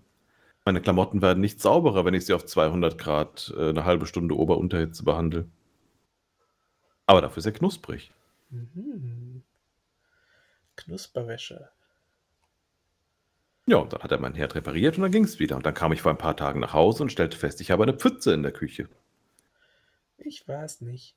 meine 0.64 0.80
Klamotten 0.80 1.20
werden 1.20 1.42
nicht 1.42 1.60
sauberer, 1.60 2.06
wenn 2.06 2.14
ich 2.14 2.24
sie 2.24 2.32
auf 2.32 2.46
200 2.46 2.96
Grad 2.96 3.52
äh, 3.54 3.68
eine 3.68 3.84
halbe 3.84 4.06
Stunde 4.06 4.34
Ober-Unterhitze 4.34 5.04
behandle. 5.04 5.46
Aber 7.04 7.20
dafür 7.20 7.42
sehr 7.42 7.52
knusprig. 7.52 8.10
Mhm. 8.48 9.42
Knusperwäsche. 10.76 11.68
Ja, 13.66 13.76
und 13.76 13.92
dann 13.92 14.02
hat 14.02 14.10
er 14.10 14.20
meinen 14.20 14.36
Herd 14.36 14.54
repariert 14.54 14.96
und 14.96 15.02
dann 15.02 15.12
ging 15.12 15.24
es 15.24 15.38
wieder. 15.38 15.56
Und 15.56 15.66
dann 15.66 15.74
kam 15.74 15.92
ich 15.92 16.00
vor 16.00 16.12
ein 16.12 16.16
paar 16.16 16.38
Tagen 16.38 16.60
nach 16.60 16.72
Hause 16.72 17.02
und 17.02 17.12
stellte 17.12 17.36
fest, 17.36 17.60
ich 17.60 17.70
habe 17.70 17.82
eine 17.82 17.92
Pfütze 17.92 18.32
in 18.32 18.42
der 18.42 18.52
Küche. 18.52 18.88
Ich 20.16 20.48
weiß 20.48 20.80
nicht. 20.80 21.14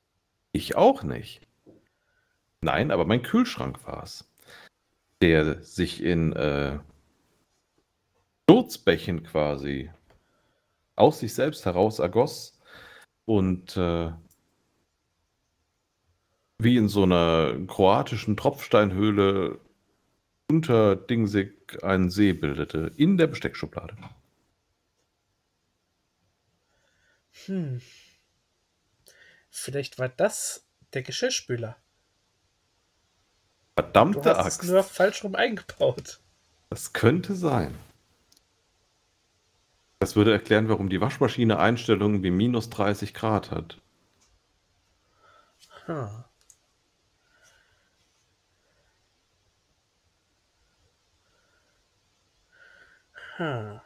Ich 0.52 0.76
auch 0.76 1.02
nicht. 1.04 1.40
Nein, 2.60 2.90
aber 2.90 3.06
mein 3.06 3.22
Kühlschrank 3.22 3.86
war 3.86 4.02
es. 4.02 4.28
Der 5.22 5.62
sich 5.62 6.02
in 6.02 6.34
äh, 6.34 6.78
Sturzbächen 8.42 9.22
quasi 9.22 9.90
aus 10.96 11.20
sich 11.20 11.32
selbst 11.32 11.64
heraus 11.64 12.00
ergoss 12.00 12.60
und 13.24 13.76
äh, 13.76 14.12
wie 16.58 16.76
in 16.76 16.88
so 16.88 17.04
einer 17.04 17.56
kroatischen 17.66 18.36
Tropfsteinhöhle 18.36 19.58
unter 20.50 20.96
Dingsig 20.96 21.82
einen 21.82 22.10
See 22.10 22.34
bildete, 22.34 22.92
in 22.96 23.16
der 23.16 23.26
Besteckschublade. 23.26 23.96
Hm. 27.46 27.80
Vielleicht 29.48 29.98
war 29.98 30.08
das 30.10 30.68
der 30.92 31.02
Geschirrspüler. 31.02 31.81
Du 33.74 33.82
Verdammte 33.82 34.36
hast 34.36 34.46
es 34.46 34.58
Axt. 34.58 34.70
nur 34.70 34.82
falsch 34.82 35.24
rum 35.24 35.34
eingebaut. 35.34 36.20
Das 36.68 36.92
könnte 36.92 37.34
sein. 37.34 37.74
Das 40.00 40.16
würde 40.16 40.32
erklären, 40.32 40.68
warum 40.68 40.88
die 40.88 41.00
Waschmaschine 41.00 41.58
Einstellungen 41.58 42.22
wie 42.22 42.30
minus 42.30 42.68
30 42.70 43.14
Grad 43.14 43.50
hat. 43.50 43.78
Ha. 45.86 46.28
Ha. 53.38 53.82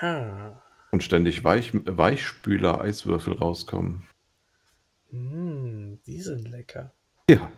Ha. 0.00 0.62
Und 0.92 1.02
ständig 1.02 1.42
Weich 1.42 1.72
Weichspüler-Eiswürfel 1.72 3.34
rauskommen. 3.38 4.09
Hm, 5.10 6.00
die 6.06 6.20
sind 6.20 6.48
lecker. 6.48 6.92
Ja, 7.28 7.50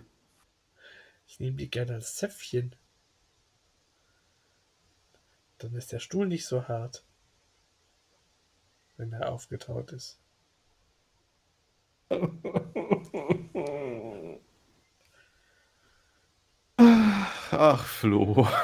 Ich 1.27 1.41
nehme 1.41 1.57
die 1.57 1.71
gerne 1.71 1.95
als 1.95 2.17
Zäpfchen. 2.17 2.75
Dann 5.59 5.75
ist 5.75 5.93
der 5.93 6.01
Stuhl 6.01 6.27
nicht 6.27 6.47
so 6.47 6.69
hart, 6.69 7.05
wenn 8.97 9.13
er 9.13 9.33
aufgetaut 9.33 9.93
ist. 9.93 10.19
ach 17.51 17.85
Flo. 17.85 18.47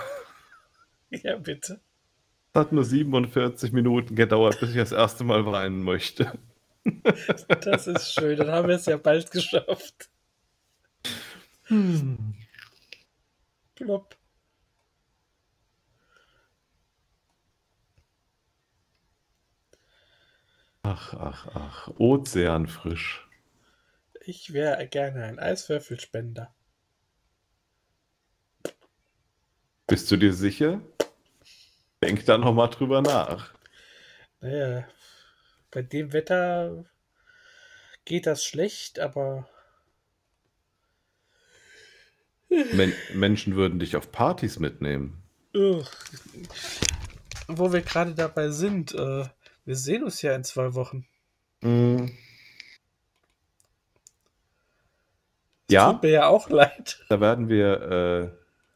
Ja, 1.10 1.36
bitte. 1.36 1.80
Es 2.52 2.60
hat 2.60 2.72
nur 2.72 2.84
47 2.84 3.72
Minuten 3.72 4.14
gedauert, 4.14 4.60
bis 4.60 4.70
ich 4.70 4.76
das 4.76 4.92
erste 4.92 5.24
Mal 5.24 5.46
weinen 5.46 5.82
möchte. 5.82 6.38
Das 7.60 7.86
ist 7.86 8.12
schön. 8.14 8.36
Dann 8.38 8.50
haben 8.50 8.68
wir 8.68 8.76
es 8.76 8.86
ja 8.86 8.96
bald 8.96 9.30
geschafft. 9.30 10.10
Plopp. 13.74 14.16
Ach, 20.82 21.14
ach, 21.14 21.46
ach. 21.54 21.88
Ozeanfrisch. 21.98 23.28
Ich 24.24 24.52
wäre 24.52 24.86
gerne 24.88 25.24
ein 25.24 25.38
Eiswürfelspender. 25.38 26.54
Bist 29.86 30.10
du 30.10 30.16
dir 30.16 30.32
sicher? 30.32 30.80
Denk 32.02 32.24
da 32.26 32.38
nochmal 32.38 32.70
drüber 32.70 33.02
nach. 33.02 33.54
Naja, 34.40 34.86
bei 35.70 35.82
dem 35.82 36.12
Wetter 36.12 36.84
geht 38.04 38.26
das 38.26 38.44
schlecht, 38.44 38.98
aber 39.00 39.48
Men 42.72 42.92
Menschen 43.14 43.56
würden 43.56 43.78
dich 43.78 43.96
auf 43.96 44.10
Partys 44.10 44.58
mitnehmen. 44.58 45.22
ugh. 45.54 45.84
wo 47.46 47.72
wir 47.72 47.82
gerade 47.82 48.14
dabei 48.14 48.50
sind, 48.50 48.94
äh, 48.94 49.24
wir 49.64 49.76
sehen 49.76 50.04
uns 50.04 50.22
ja 50.22 50.34
in 50.34 50.44
zwei 50.44 50.74
Wochen. 50.74 51.06
Mm. 51.62 52.06
Tut 52.06 52.12
Ja, 55.70 55.98
mir 56.02 56.10
ja 56.10 56.26
auch 56.28 56.48
leid. 56.48 57.04
da 57.08 57.20
werden 57.20 57.48
wir 57.48 57.82
äh, 57.82 58.30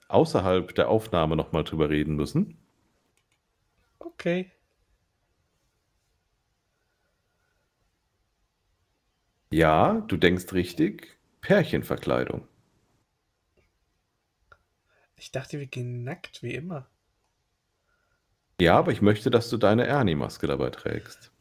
außerhalb 0.08 0.74
der 0.74 0.88
Aufnahme 0.88 1.36
nochmal 1.36 1.64
drüber 1.64 1.88
reden 1.88 2.16
müssen. 2.16 2.58
Okay. 3.98 4.50
Ja, 9.52 10.00
du 10.08 10.16
denkst 10.16 10.50
richtig. 10.54 11.18
Pärchenverkleidung. 11.42 12.48
Ich 15.16 15.30
dachte, 15.30 15.58
wir 15.58 15.66
gehen 15.66 16.04
nackt 16.04 16.42
wie 16.42 16.54
immer. 16.54 16.88
Ja, 18.58 18.78
aber 18.78 18.92
ich 18.92 19.02
möchte, 19.02 19.30
dass 19.30 19.50
du 19.50 19.58
deine 19.58 19.86
Ernie-Maske 19.86 20.46
dabei 20.46 20.70
trägst. 20.70 21.32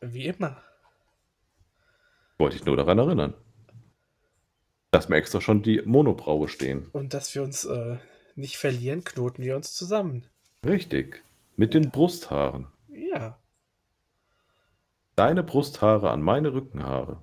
Wie 0.00 0.24
immer. 0.24 0.56
Wollte 2.38 2.56
ich 2.56 2.64
nur 2.64 2.78
daran 2.78 2.98
erinnern. 2.98 3.34
Lass 4.92 5.10
mir 5.10 5.16
extra 5.16 5.42
schon 5.42 5.62
die 5.62 5.82
Monobraue 5.84 6.48
stehen. 6.48 6.88
Und 6.92 7.12
dass 7.12 7.34
wir 7.34 7.42
uns 7.42 7.66
äh, 7.66 7.98
nicht 8.36 8.56
verlieren, 8.56 9.04
knoten 9.04 9.42
wir 9.42 9.54
uns 9.54 9.74
zusammen. 9.74 10.24
Richtig. 10.64 11.22
Mit 11.56 11.74
den 11.74 11.90
Brusthaaren. 11.90 12.68
Ja. 12.88 13.38
Deine 15.14 15.42
Brusthaare 15.42 16.10
an 16.10 16.22
meine 16.22 16.54
Rückenhaare. 16.54 17.22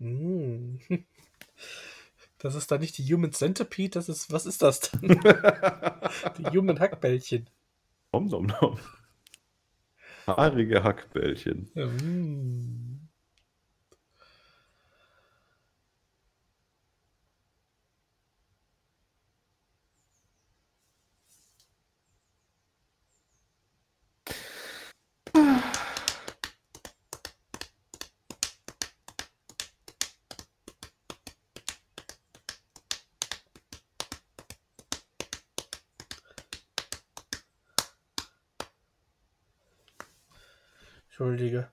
Mm. 0.00 0.78
Das 2.42 2.54
ist 2.54 2.70
dann 2.70 2.80
nicht 2.80 2.96
die 2.96 3.04
Human 3.12 3.32
Centipede, 3.32 3.90
das 3.90 4.08
ist, 4.08 4.32
was 4.32 4.46
ist 4.46 4.62
das 4.62 4.80
dann? 4.80 5.02
die 6.38 6.56
Human 6.56 6.80
Hackbällchen. 6.80 7.50
Nom, 8.14 8.28
nom, 8.28 8.46
nom. 8.46 8.78
Haarige 10.26 10.82
Hackbällchen. 10.82 11.70
Mm. 11.74 12.89
Entschuldige. 41.20 41.68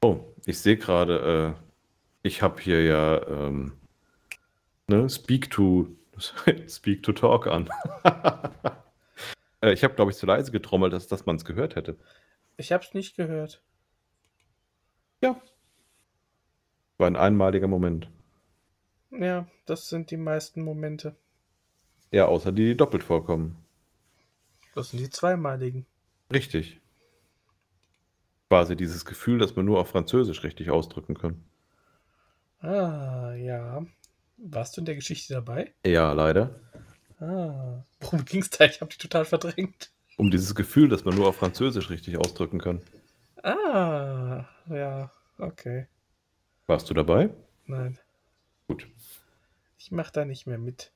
Oh, 0.00 0.32
ich 0.46 0.58
sehe 0.58 0.78
gerade, 0.78 1.56
äh, 1.58 1.60
ich 2.22 2.40
habe 2.40 2.58
hier 2.58 2.82
ja 2.82 3.28
ähm, 3.28 3.74
ne, 4.86 5.10
Speak 5.10 5.50
to 5.50 5.94
Speak 6.68 7.02
to 7.02 7.12
Talk 7.12 7.46
an. 7.46 7.68
äh, 9.60 9.74
ich 9.74 9.84
habe, 9.84 9.92
glaube 9.92 10.10
ich, 10.10 10.16
zu 10.16 10.24
leise 10.24 10.52
getrommelt, 10.52 10.94
dass, 10.94 11.06
dass 11.06 11.26
man 11.26 11.36
es 11.36 11.44
gehört 11.44 11.76
hätte. 11.76 11.98
Ich 12.56 12.72
hab's 12.72 12.94
nicht 12.94 13.14
gehört. 13.14 13.62
Ja. 15.20 15.38
War 16.96 17.08
ein 17.08 17.16
einmaliger 17.16 17.68
Moment. 17.68 18.08
Ja, 19.10 19.46
das 19.66 19.90
sind 19.90 20.10
die 20.10 20.16
meisten 20.16 20.62
Momente. 20.62 21.14
Ja, 22.10 22.24
außer 22.24 22.52
die, 22.52 22.68
die 22.68 22.76
doppelt 22.78 23.04
vorkommen. 23.04 23.62
Das 24.74 24.92
sind 24.92 25.00
die 25.00 25.10
zweimaligen. 25.10 25.84
Richtig. 26.32 26.80
Quasi 28.48 28.76
dieses 28.76 29.04
Gefühl, 29.04 29.38
dass 29.38 29.56
man 29.56 29.64
nur 29.64 29.80
auf 29.80 29.88
Französisch 29.88 30.44
richtig 30.44 30.70
ausdrücken 30.70 31.14
kann. 31.14 31.44
Ah, 32.60 33.34
ja. 33.34 33.84
Warst 34.36 34.76
du 34.76 34.80
in 34.82 34.84
der 34.84 34.94
Geschichte 34.94 35.34
dabei? 35.34 35.72
Ja, 35.84 36.12
leider. 36.12 36.60
Ah. 37.18 37.82
Worum 38.00 38.24
ging's 38.24 38.50
da? 38.50 38.64
Ich 38.66 38.80
habe 38.80 38.92
die 38.92 38.98
total 38.98 39.24
verdrängt. 39.24 39.90
Um 40.16 40.30
dieses 40.30 40.54
Gefühl, 40.54 40.88
dass 40.88 41.04
man 41.04 41.14
nur 41.14 41.28
auf 41.28 41.36
Französisch 41.36 41.90
richtig 41.90 42.18
ausdrücken 42.18 42.60
kann. 42.60 42.80
Ah, 43.42 44.44
ja, 44.68 45.10
okay. 45.38 45.86
Warst 46.66 46.88
du 46.90 46.94
dabei? 46.94 47.30
Nein, 47.66 47.98
Gut. 48.68 48.88
ich 49.78 49.90
mache 49.92 50.12
da 50.12 50.24
nicht 50.24 50.46
mehr 50.46 50.58
mit. 50.58 50.92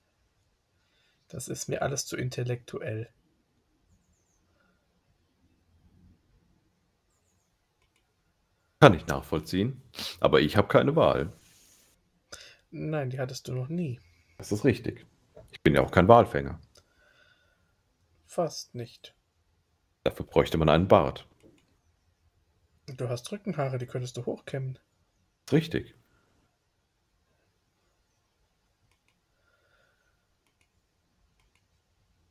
Das 1.28 1.48
ist 1.48 1.68
mir 1.68 1.82
alles 1.82 2.06
zu 2.06 2.16
intellektuell. 2.16 3.08
Kann 8.80 8.94
ich 8.94 9.06
nachvollziehen. 9.06 9.82
Aber 10.20 10.40
ich 10.40 10.56
habe 10.56 10.68
keine 10.68 10.96
Wahl. 10.96 11.32
Nein, 12.70 13.10
die 13.10 13.20
hattest 13.20 13.46
du 13.46 13.52
noch 13.52 13.68
nie. 13.68 14.00
Das 14.38 14.52
ist 14.52 14.64
richtig. 14.64 15.06
Ich 15.50 15.62
bin 15.62 15.74
ja 15.74 15.82
auch 15.82 15.90
kein 15.90 16.08
Walfänger. 16.08 16.58
Fast 18.24 18.74
nicht. 18.74 19.14
Dafür 20.04 20.24
bräuchte 20.24 20.56
man 20.56 20.70
einen 20.70 20.88
Bart. 20.88 21.28
Du 22.86 23.08
hast 23.08 23.30
Rückenhaare, 23.30 23.76
die 23.78 23.86
könntest 23.86 24.16
du 24.16 24.24
hochkämmen. 24.24 24.78
Richtig. 25.52 25.94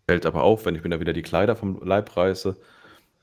Fällt 0.08 0.26
aber 0.26 0.44
auf, 0.44 0.66
wenn 0.66 0.74
ich 0.74 0.84
mir 0.84 0.90
da 0.90 1.00
wieder 1.00 1.14
die 1.14 1.22
Kleider 1.22 1.56
vom 1.56 1.84
Leib 1.84 2.18
reiße, 2.18 2.60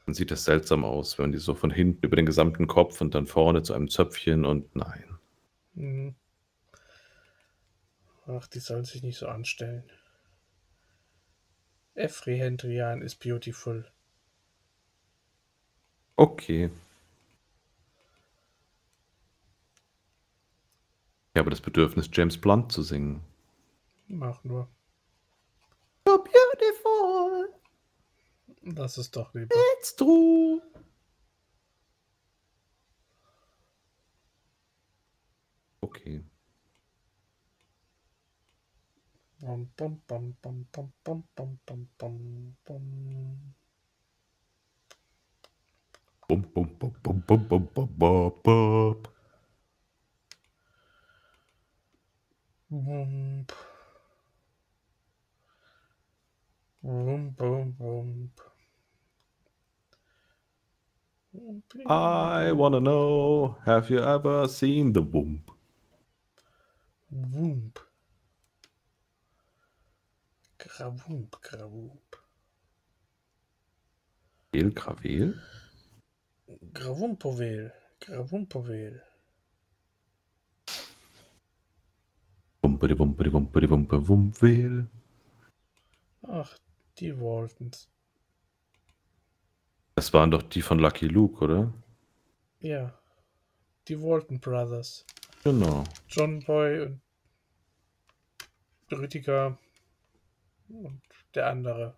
dann 0.06 0.14
sieht 0.14 0.30
das 0.30 0.44
seltsam 0.44 0.84
aus, 0.84 1.18
wenn 1.18 1.32
die 1.32 1.38
so 1.38 1.54
von 1.54 1.70
hinten 1.70 2.06
über 2.06 2.14
den 2.14 2.26
gesamten 2.26 2.68
Kopf 2.68 3.00
und 3.00 3.14
dann 3.14 3.26
vorne 3.26 3.62
zu 3.62 3.74
einem 3.74 3.88
Zöpfchen 3.88 4.44
und 4.44 4.74
nein. 4.76 5.18
Hm. 5.74 6.14
Ach, 8.28 8.46
die 8.46 8.60
sollen 8.60 8.84
sich 8.84 9.02
nicht 9.02 9.18
so 9.18 9.26
anstellen. 9.26 9.84
Every 11.94 12.38
Hendrian 12.38 13.02
is 13.02 13.14
beautiful. 13.16 13.84
Okay. 16.14 16.70
Ich 21.34 21.38
habe 21.38 21.50
das 21.50 21.60
Bedürfnis, 21.60 22.08
James 22.12 22.40
Blunt 22.40 22.70
zu 22.70 22.82
singen. 22.82 23.22
Mach 24.06 24.42
nur. 24.44 24.68
Beautiful, 26.04 26.45
Das 28.74 28.98
ist 28.98 29.14
doch 29.14 29.32
lieber. 29.32 29.54
it's 29.78 29.94
true. 29.94 30.60
Okay. 35.80 36.24
Bum, 39.40 39.70
bum, 39.76 40.02
bum, 40.08 40.34
bum, 40.42 40.66
bum, 40.72 40.92
bum, 41.04 41.24
bum, 41.36 41.58
bum, 41.64 41.88
bum, 41.96 42.56
bum. 42.64 43.54
Bum, 46.28 46.42
bum, 46.52 46.78
bum, 46.78 46.94
bum, 47.04 47.22
bum, 47.24 47.48
bum, 47.48 47.68
bum, 47.72 47.88
bum, 47.98 48.32
bum. 48.42 49.02
Wump. 52.70 53.52
Wump, 56.82 57.40
wump, 57.40 57.78
wump. 57.78 58.55
Wump. 61.36 61.64
I 61.86 62.52
wanna 62.52 62.80
know, 62.80 63.58
have 63.66 63.90
you 63.90 63.98
ever 63.98 64.48
seen 64.48 64.92
the 64.92 65.02
womb? 65.02 65.42
Wump. 67.12 67.78
Gravump, 70.58 71.30
gravump. 71.42 72.16
El 74.54 74.70
Gravel? 74.70 75.34
Gravumpovel, 76.72 77.72
gravumpovel. 78.00 79.00
Wumperi, 82.62 82.94
wumperi, 82.94 83.30
wumperi, 83.30 83.66
wumpe, 83.66 83.96
wumpwel. 84.08 84.86
Ach, 86.28 86.58
die 86.96 87.12
Waltons. 87.12 87.88
Das 89.96 90.12
waren 90.12 90.30
doch 90.30 90.42
die 90.42 90.60
von 90.60 90.78
Lucky 90.78 91.08
Luke, 91.08 91.42
oder? 91.42 91.72
Ja, 92.60 92.92
die 93.88 93.98
Walton 93.98 94.38
Brothers. 94.38 95.06
Genau. 95.42 95.84
John 96.06 96.44
Boy 96.44 96.82
und 96.82 97.00
Rüdiger 98.92 99.58
und 100.68 101.00
der 101.34 101.46
andere. 101.46 101.96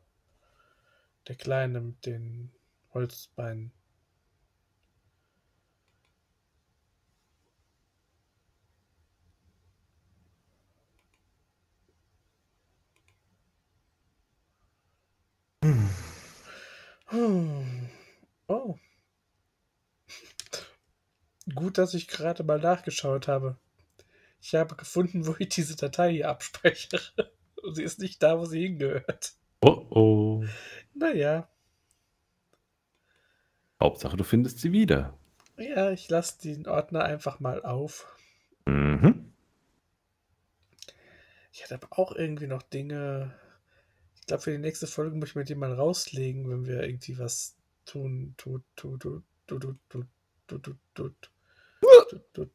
Der 1.27 1.35
Kleine 1.35 1.81
mit 1.81 2.07
den 2.07 2.53
Holzbeinen. 2.95 3.73
Hm. 17.11 17.68
Oh. 18.49 18.77
Gut, 21.55 21.79
dass 21.79 21.95
ich 21.95 22.09
gerade 22.09 22.43
mal 22.43 22.59
nachgeschaut 22.59 23.29
habe. 23.29 23.57
Ich 24.41 24.55
habe 24.55 24.75
gefunden, 24.77 25.27
wo 25.27 25.37
ich 25.39 25.49
diese 25.49 25.77
Datei 25.77 26.13
hier 26.13 26.29
abspeichere. 26.29 27.31
Und 27.63 27.75
sie 27.77 27.83
ist 27.85 28.01
nicht 28.01 28.23
da, 28.23 28.39
wo 28.39 28.45
sie 28.45 28.63
hingehört. 28.63 29.35
Oh 29.61 29.87
oh. 29.91 30.45
Naja, 30.95 31.49
Hauptsache, 33.81 34.17
du 34.17 34.25
findest 34.25 34.59
sie 34.59 34.73
wieder. 34.73 35.17
ja, 35.57 35.93
ich 35.93 36.09
lasse 36.09 36.41
den 36.43 36.67
Ordner 36.67 37.05
einfach 37.05 37.39
mal 37.39 37.63
auf. 37.63 38.07
Mhm. 38.67 39.33
Ich 41.53 41.63
hatte 41.63 41.75
aber 41.75 41.99
auch 41.99 42.13
irgendwie 42.13 42.49
noch 42.49 42.63
Dinge. 42.63 43.35
Ich 44.17 44.27
glaube, 44.27 44.43
für 44.43 44.51
die 44.51 44.59
nächste 44.59 44.87
Folge 44.87 45.17
muss 45.17 45.31
ich 45.31 45.35
mir 45.37 45.45
die 45.45 45.55
mal 45.55 45.73
rauslegen, 45.73 46.51
wenn 46.51 46.67
wir 46.67 46.83
irgendwie 46.83 47.19
was 47.19 47.57
tun. 47.89 48.35
Tut, 48.37 48.63
tut, 48.77 49.01
tut, 49.01 49.25
tut, 49.47 49.61
tut, 49.61 49.81
tut, 49.89 50.07
tut, 50.47 50.63
tut, 50.65 50.79
tut. 50.95 51.29
Tut, 51.81 52.21
tut, 52.35 52.51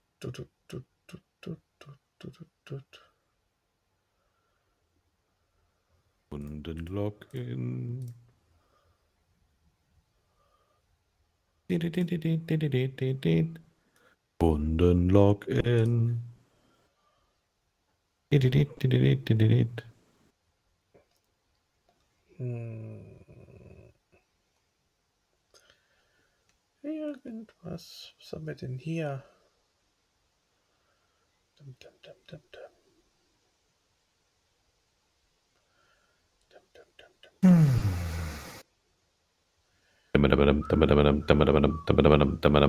Irgendwas. 26.84 28.14
Was 28.20 28.34
haben 28.34 28.46
wir 28.46 28.56
denn 28.56 28.78
hier? 28.78 29.24
Dum, 31.58 31.76
dum, 31.80 31.94
dum, 32.02 32.16
dum, 32.28 32.42
dum. 32.52 32.62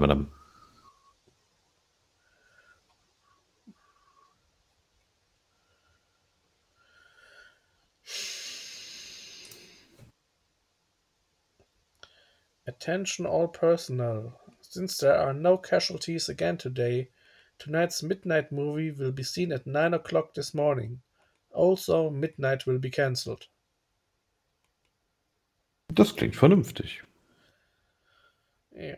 Dum, 0.02 0.30
Attention 12.84 13.24
all 13.24 13.48
personnel. 13.48 14.38
Since 14.60 14.98
there 14.98 15.16
are 15.16 15.32
no 15.32 15.56
casualties 15.56 16.28
again 16.28 16.58
today, 16.58 17.08
tonight's 17.58 18.02
midnight 18.02 18.52
movie 18.52 18.90
will 18.90 19.10
be 19.10 19.22
seen 19.22 19.52
at 19.52 19.66
9 19.66 19.94
o'clock 19.94 20.34
this 20.34 20.52
morning. 20.52 21.00
Also, 21.50 22.10
midnight 22.10 22.66
will 22.66 22.78
be 22.78 22.90
cancelled. 22.90 23.46
Das 25.94 26.14
klingt 26.14 26.36
vernünftig. 26.36 27.04
Ja. 28.72 28.96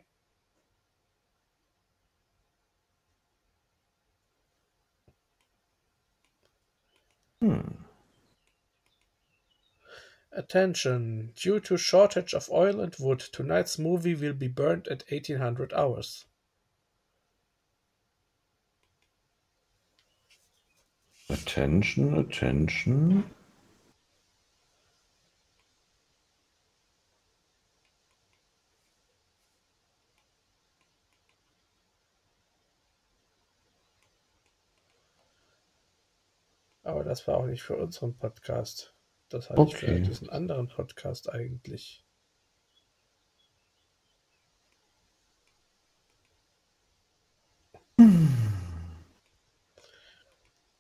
Hm. 7.41 7.76
Attention! 10.39 11.33
Due 11.35 11.61
to 11.61 11.79
shortage 11.79 12.35
of 12.35 12.51
oil 12.51 12.79
and 12.83 12.95
wood, 12.99 13.21
tonight's 13.21 13.79
movie 13.79 14.15
will 14.15 14.35
be 14.35 14.49
burned 14.49 14.87
at 14.89 15.03
1800 15.11 15.73
hours. 15.73 16.27
Attention, 21.31 22.19
attention. 22.19 23.25
Aber 36.85 37.05
das 37.05 37.27
war 37.27 37.39
auch 37.39 37.47
nicht 37.47 37.63
für 37.63 37.77
unseren 37.77 38.15
Podcast. 38.19 38.96
Das 39.29 39.51
hatte 39.51 39.63
ich 39.63 39.75
für 39.75 39.87
Okay. 39.87 40.03
diesen 40.03 40.31
anderen 40.31 40.69
Podcast 40.69 41.29
eigentlich. 41.31 42.05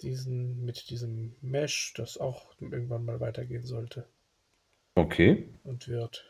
Diesen 0.03 0.64
mit 0.64 0.90
diesem 0.90 1.34
Mesh, 1.40 1.94
das 1.97 2.18
auch 2.18 2.55
irgendwann 2.61 3.05
mal 3.05 3.18
weitergehen 3.18 3.64
sollte 3.64 4.07
Okay. 4.94 5.49
und 5.64 5.88
wird. 5.88 6.24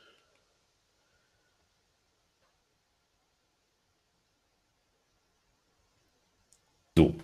So. 6.97 7.15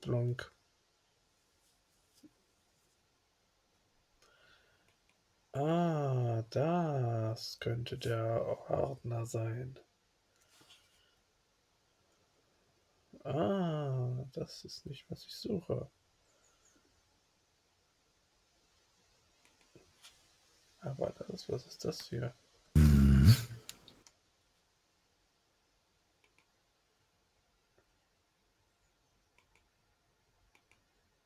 Blonk. 0.00 0.53
Ah, 5.54 6.42
das 6.50 7.58
könnte 7.60 7.96
der 7.96 8.44
Ordner 8.68 9.24
sein. 9.24 9.78
Ah, 13.24 14.24
das 14.32 14.64
ist 14.64 14.84
nicht, 14.86 15.04
was 15.10 15.24
ich 15.26 15.34
suche. 15.36 15.88
Aber 20.80 21.12
das, 21.28 21.48
was 21.48 21.66
ist 21.66 21.84
das 21.84 22.02
hier? 22.08 22.34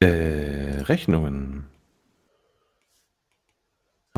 Äh, 0.01 0.83
Rechnungen. 0.83 1.78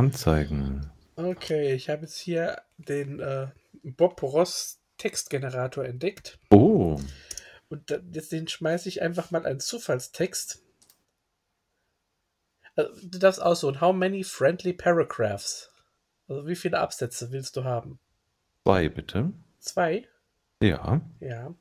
Anzeigen. 0.00 0.90
Okay, 1.16 1.74
ich 1.74 1.90
habe 1.90 2.02
jetzt 2.02 2.18
hier 2.18 2.62
den 2.78 3.20
äh, 3.20 3.48
Bob 3.82 4.22
Ross 4.22 4.80
Textgenerator 4.96 5.84
entdeckt. 5.84 6.38
Oh. 6.50 6.98
Und 7.68 7.90
da, 7.90 7.98
jetzt 8.10 8.32
den 8.32 8.48
schmeiße 8.48 8.88
ich 8.88 9.02
einfach 9.02 9.30
mal 9.30 9.44
als 9.44 9.66
Zufallstext. 9.66 10.62
Also, 12.76 12.92
du 13.06 13.18
darfst 13.18 13.42
aussuchen, 13.42 13.82
how 13.82 13.94
many 13.94 14.24
friendly 14.24 14.72
paragraphs? 14.72 15.70
Also 16.28 16.46
wie 16.46 16.56
viele 16.56 16.78
Absätze 16.78 17.30
willst 17.30 17.56
du 17.56 17.64
haben? 17.64 17.98
Zwei, 18.64 18.88
bitte. 18.88 19.34
Zwei? 19.58 20.08
Ja. 20.62 21.02
Ja. 21.20 21.54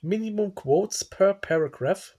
Minimum 0.00 0.54
Quotes 0.54 1.04
per 1.04 1.34
Paragraph. 1.34 2.16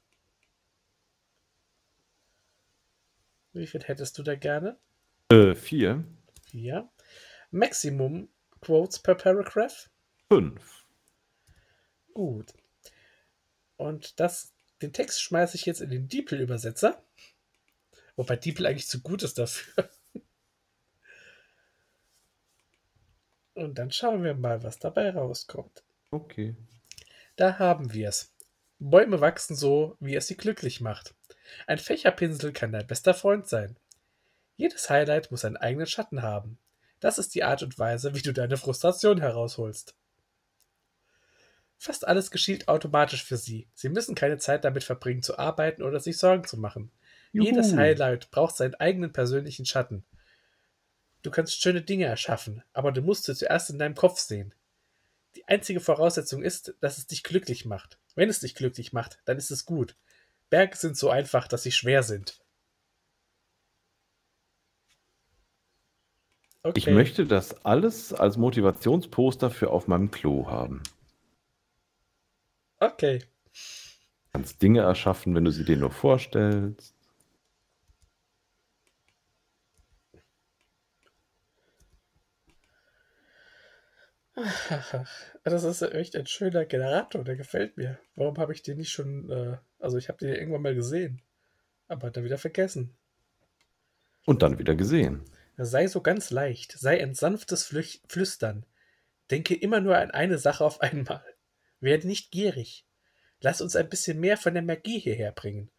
Wie 3.54 3.66
viel 3.66 3.82
hättest 3.82 4.16
du 4.20 4.22
da 4.22 4.36
gerne? 4.36 4.78
Äh, 5.32 5.53
vier. 5.53 6.03
Vier. 6.49 6.89
Maximum 7.51 8.30
Quotes 8.61 8.99
per 8.99 9.15
Paragraph. 9.15 9.89
Fünf. 10.27 10.86
Gut. 12.13 12.53
Und 13.77 14.19
das, 14.19 14.53
den 14.82 14.91
Text 14.91 15.21
schmeiße 15.21 15.55
ich 15.55 15.65
jetzt 15.65 15.82
in 15.82 15.91
den 15.91 16.07
DeepL-Übersetzer. 16.07 17.03
Wobei 18.15 18.36
DeepL 18.36 18.65
eigentlich 18.65 18.88
zu 18.88 19.01
gut 19.01 19.23
ist 19.23 19.38
dafür. 19.38 19.89
Und 23.53 23.77
dann 23.77 23.91
schauen 23.91 24.23
wir 24.23 24.34
mal, 24.34 24.63
was 24.63 24.80
dabei 24.80 25.11
rauskommt. 25.11 25.84
Okay. 26.11 26.55
Da 27.36 27.59
haben 27.59 27.93
wir 27.93 28.09
es. 28.09 28.34
Bäume 28.80 29.21
wachsen 29.21 29.55
so, 29.55 29.95
wie 29.99 30.15
es 30.15 30.27
sie 30.27 30.38
glücklich 30.38 30.82
macht. 30.82 31.13
Ein 31.67 31.77
Fächerpinsel 31.77 32.51
kann 32.51 32.71
dein 32.71 32.88
bester 32.88 33.13
Freund 33.13 33.47
sein. 33.47 33.77
Jedes 34.60 34.89
Highlight 34.89 35.32
muss 35.32 35.45
einen 35.45 35.55
eigenen 35.55 35.88
Schatten 35.88 36.22
haben. 36.22 36.57
Das 36.99 37.18
ist 37.18 37.34
die 37.34 37.45
Art 37.45 37.64
und 37.64 37.80
Weise, 37.80 38.14
wie 38.14 38.22
du 38.22 38.34
deine 38.34 38.57
Frustration 38.57 39.22
herausholst. 39.22 39.95
Fast 41.78 42.05
alles 42.05 42.30
geschieht 42.30 42.68
automatisch 42.68 43.24
für 43.24 43.38
sie. 43.38 43.70
Sie 43.74 43.88
müssen 43.88 44.16
keine 44.16 44.38
Zeit 44.38 44.66
damit 44.66 44.84
verbringen, 44.84 45.24
zu 45.24 45.39
arbeiten 45.39 45.82
oder 45.82 46.01
sich 46.01 46.18
Sorgen 46.18 46.43
zu 46.43 46.57
machen. 46.57 46.91
Jedes 47.32 47.68
Juhu. 47.72 47.78
Highlight 47.78 48.32
braucht 48.32 48.57
seinen 48.57 48.76
eigenen 48.76 49.14
persönlichen 49.14 49.66
Schatten. 49.66 50.03
Du 51.22 51.32
kannst 51.32 51.62
schöne 51.62 51.82
Dinge 51.82 52.07
erschaffen, 52.07 52.62
aber 52.74 52.91
du 52.91 53.01
musst 53.01 53.24
sie 53.24 53.36
zuerst 53.36 53.70
in 53.70 53.80
deinem 53.80 53.95
Kopf 53.95 54.20
sehen. 54.20 54.53
Die 55.38 55.47
einzige 55.47 55.80
Voraussetzung 55.80 56.43
ist, 56.43 56.76
dass 56.82 56.97
es 56.97 57.07
dich 57.07 57.24
glücklich 57.24 57.64
macht. 57.64 57.97
Wenn 58.14 58.28
es 58.28 58.41
dich 58.41 58.55
glücklich 58.55 58.91
macht, 58.91 59.20
dann 59.24 59.38
ist 59.38 59.51
es 59.51 59.66
gut. 59.66 59.95
Berge 60.49 60.76
sind 60.76 60.97
so 60.97 61.10
einfach, 61.10 61.47
dass 61.47 61.64
sie 61.64 61.72
schwer 61.72 62.03
sind. 62.03 62.41
Okay. 66.62 66.78
Ich 66.78 66.88
möchte 66.88 67.26
das 67.26 67.66
alles 67.66 68.14
als 68.14 68.36
Motivationsposter 68.38 69.49
für 69.49 69.70
auf 69.70 69.88
meinem 69.88 70.12
Klo 70.12 70.47
haben. 70.47 70.84
Okay. 72.80 73.20
Du 73.20 74.34
kannst 74.34 74.62
Dinge 74.62 74.82
erschaffen, 74.82 75.36
wenn 75.36 75.45
du 75.45 75.51
sie 75.51 75.64
dir 75.64 75.78
nur 75.78 75.91
vorstellst. 75.91 76.95
Das 85.43 85.64
ist 85.64 85.82
echt 85.82 86.16
ein 86.16 86.28
schöner 86.28 86.66
Generator, 86.66 87.24
der 87.24 87.36
gefällt 87.36 87.78
mir. 87.78 87.99
Warum 88.16 88.38
habe 88.38 88.53
ich 88.53 88.62
den 88.62 88.78
nicht 88.78 88.91
schon, 88.91 89.30
äh, 89.30 89.57
also 89.80 89.97
ich 89.97 90.07
habe 90.10 90.20
den 90.20 90.34
irgendwann 90.34 90.62
mal 90.62 90.76
gesehen, 90.76 91.22
aber 91.88 92.12
dann 92.12 92.24
wieder 92.24 92.38
vergessen. 92.38 92.95
Und 94.26 94.41
dann 94.41 94.60
wieder 94.60 94.76
gesehen. 94.76 95.24
Sei 95.62 95.88
so 95.88 95.99
ganz 95.99 96.30
leicht, 96.30 96.72
sei 96.80 97.03
ein 97.03 97.14
sanftes 97.14 97.66
Flüch 97.66 98.01
Flüstern. 98.07 98.66
Denke 99.30 99.53
immer 99.53 99.82
nur 99.82 99.97
an 99.97 100.10
eine 100.10 100.38
Sache 100.38 100.64
auf 100.64 100.80
einmal. 100.80 101.24
Werde 101.82 102.07
nicht 102.07 102.32
gierig. 102.32 102.86
Lass 103.41 103.60
uns 103.60 103.76
ein 103.76 103.89
bisschen 103.89 104.22
mehr 104.22 104.38
von 104.38 104.53
der 104.53 104.64
Magie 104.64 104.99
hierher 104.99 105.34
bringen. 105.34 105.70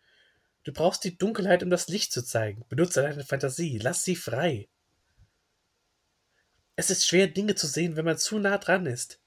Du 0.65 0.75
brauchst 0.75 1.03
die 1.05 1.17
Dunkelheit, 1.17 1.63
um 1.63 1.71
das 1.71 1.89
Licht 1.89 2.13
zu 2.13 2.23
zeigen. 2.23 2.67
Benutze 2.69 3.01
deine 3.01 3.25
Fantasie, 3.25 3.79
lass 3.79 4.05
sie 4.05 4.17
frei. 4.17 4.69
Es 6.77 6.91
ist 6.91 7.07
schwer, 7.07 7.27
Dinge 7.27 7.55
zu 7.55 7.67
sehen, 7.67 7.97
wenn 7.97 8.05
man 8.05 8.19
zu 8.19 8.39
nah 8.39 8.59
dran 8.59 8.85
ist. 8.85 9.19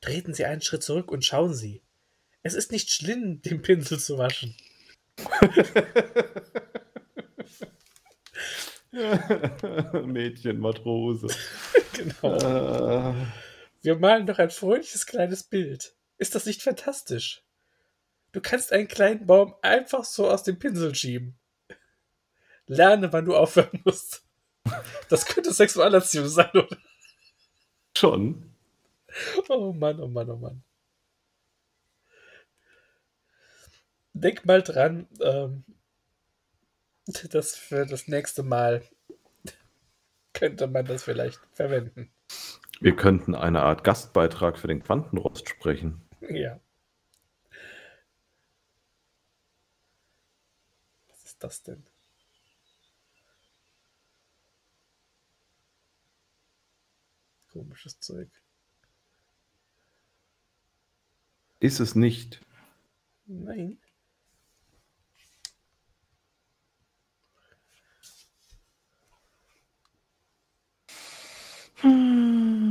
Treten 0.00 0.34
Sie 0.34 0.44
einen 0.44 0.62
Schritt 0.62 0.82
zurück 0.82 1.12
und 1.12 1.24
schauen 1.24 1.54
Sie. 1.54 1.80
Es 2.42 2.54
ist 2.54 2.72
nicht 2.72 2.90
schlimm, 2.90 3.40
den 3.42 3.62
Pinsel 3.62 4.00
zu 4.00 4.18
waschen. 4.18 4.56
Mädchen, 10.06 10.58
Matrose. 10.60 11.28
Genau. 11.92 13.10
Äh, 13.10 13.14
Wir 13.82 13.98
malen 13.98 14.26
doch 14.26 14.38
ein 14.38 14.48
fröhliches 14.48 15.04
kleines 15.04 15.42
Bild. 15.42 15.94
Ist 16.16 16.34
das 16.34 16.46
nicht 16.46 16.62
fantastisch? 16.62 17.44
Du 18.32 18.40
kannst 18.40 18.72
einen 18.72 18.88
kleinen 18.88 19.26
Baum 19.26 19.54
einfach 19.60 20.04
so 20.04 20.30
aus 20.30 20.42
dem 20.42 20.58
Pinsel 20.58 20.94
schieben. 20.94 21.38
Lerne, 22.66 23.12
wann 23.12 23.26
du 23.26 23.36
aufhören 23.36 23.82
musst. 23.84 24.24
Das 25.10 25.26
könnte 25.26 25.52
Sexualerziehung 25.52 26.28
sein, 26.28 26.48
oder? 26.54 26.78
schon. 28.02 28.54
Oh 29.48 29.72
Mann, 29.72 30.00
oh 30.00 30.08
Mann, 30.08 30.30
oh 30.30 30.36
Mann. 30.36 30.64
Denk 34.14 34.44
mal 34.44 34.62
dran, 34.62 35.06
ähm, 35.20 35.64
dass 37.06 37.56
für 37.56 37.86
das 37.86 38.08
nächste 38.08 38.42
Mal 38.42 38.82
könnte 40.32 40.66
man 40.66 40.84
das 40.86 41.04
vielleicht 41.04 41.40
verwenden. 41.52 42.12
Wir 42.80 42.96
könnten 42.96 43.34
eine 43.34 43.62
Art 43.62 43.84
Gastbeitrag 43.84 44.58
für 44.58 44.68
den 44.68 44.82
Quantenrost 44.82 45.48
sprechen. 45.48 46.02
Ja. 46.20 46.58
Was 51.08 51.24
ist 51.24 51.44
das 51.44 51.62
denn? 51.62 51.86
Komisches 57.52 58.00
Zeug. 58.00 58.30
Ist 61.60 61.78
es 61.78 61.94
nicht? 61.94 62.40
Nein. 63.26 63.78
嗯。 71.84 72.61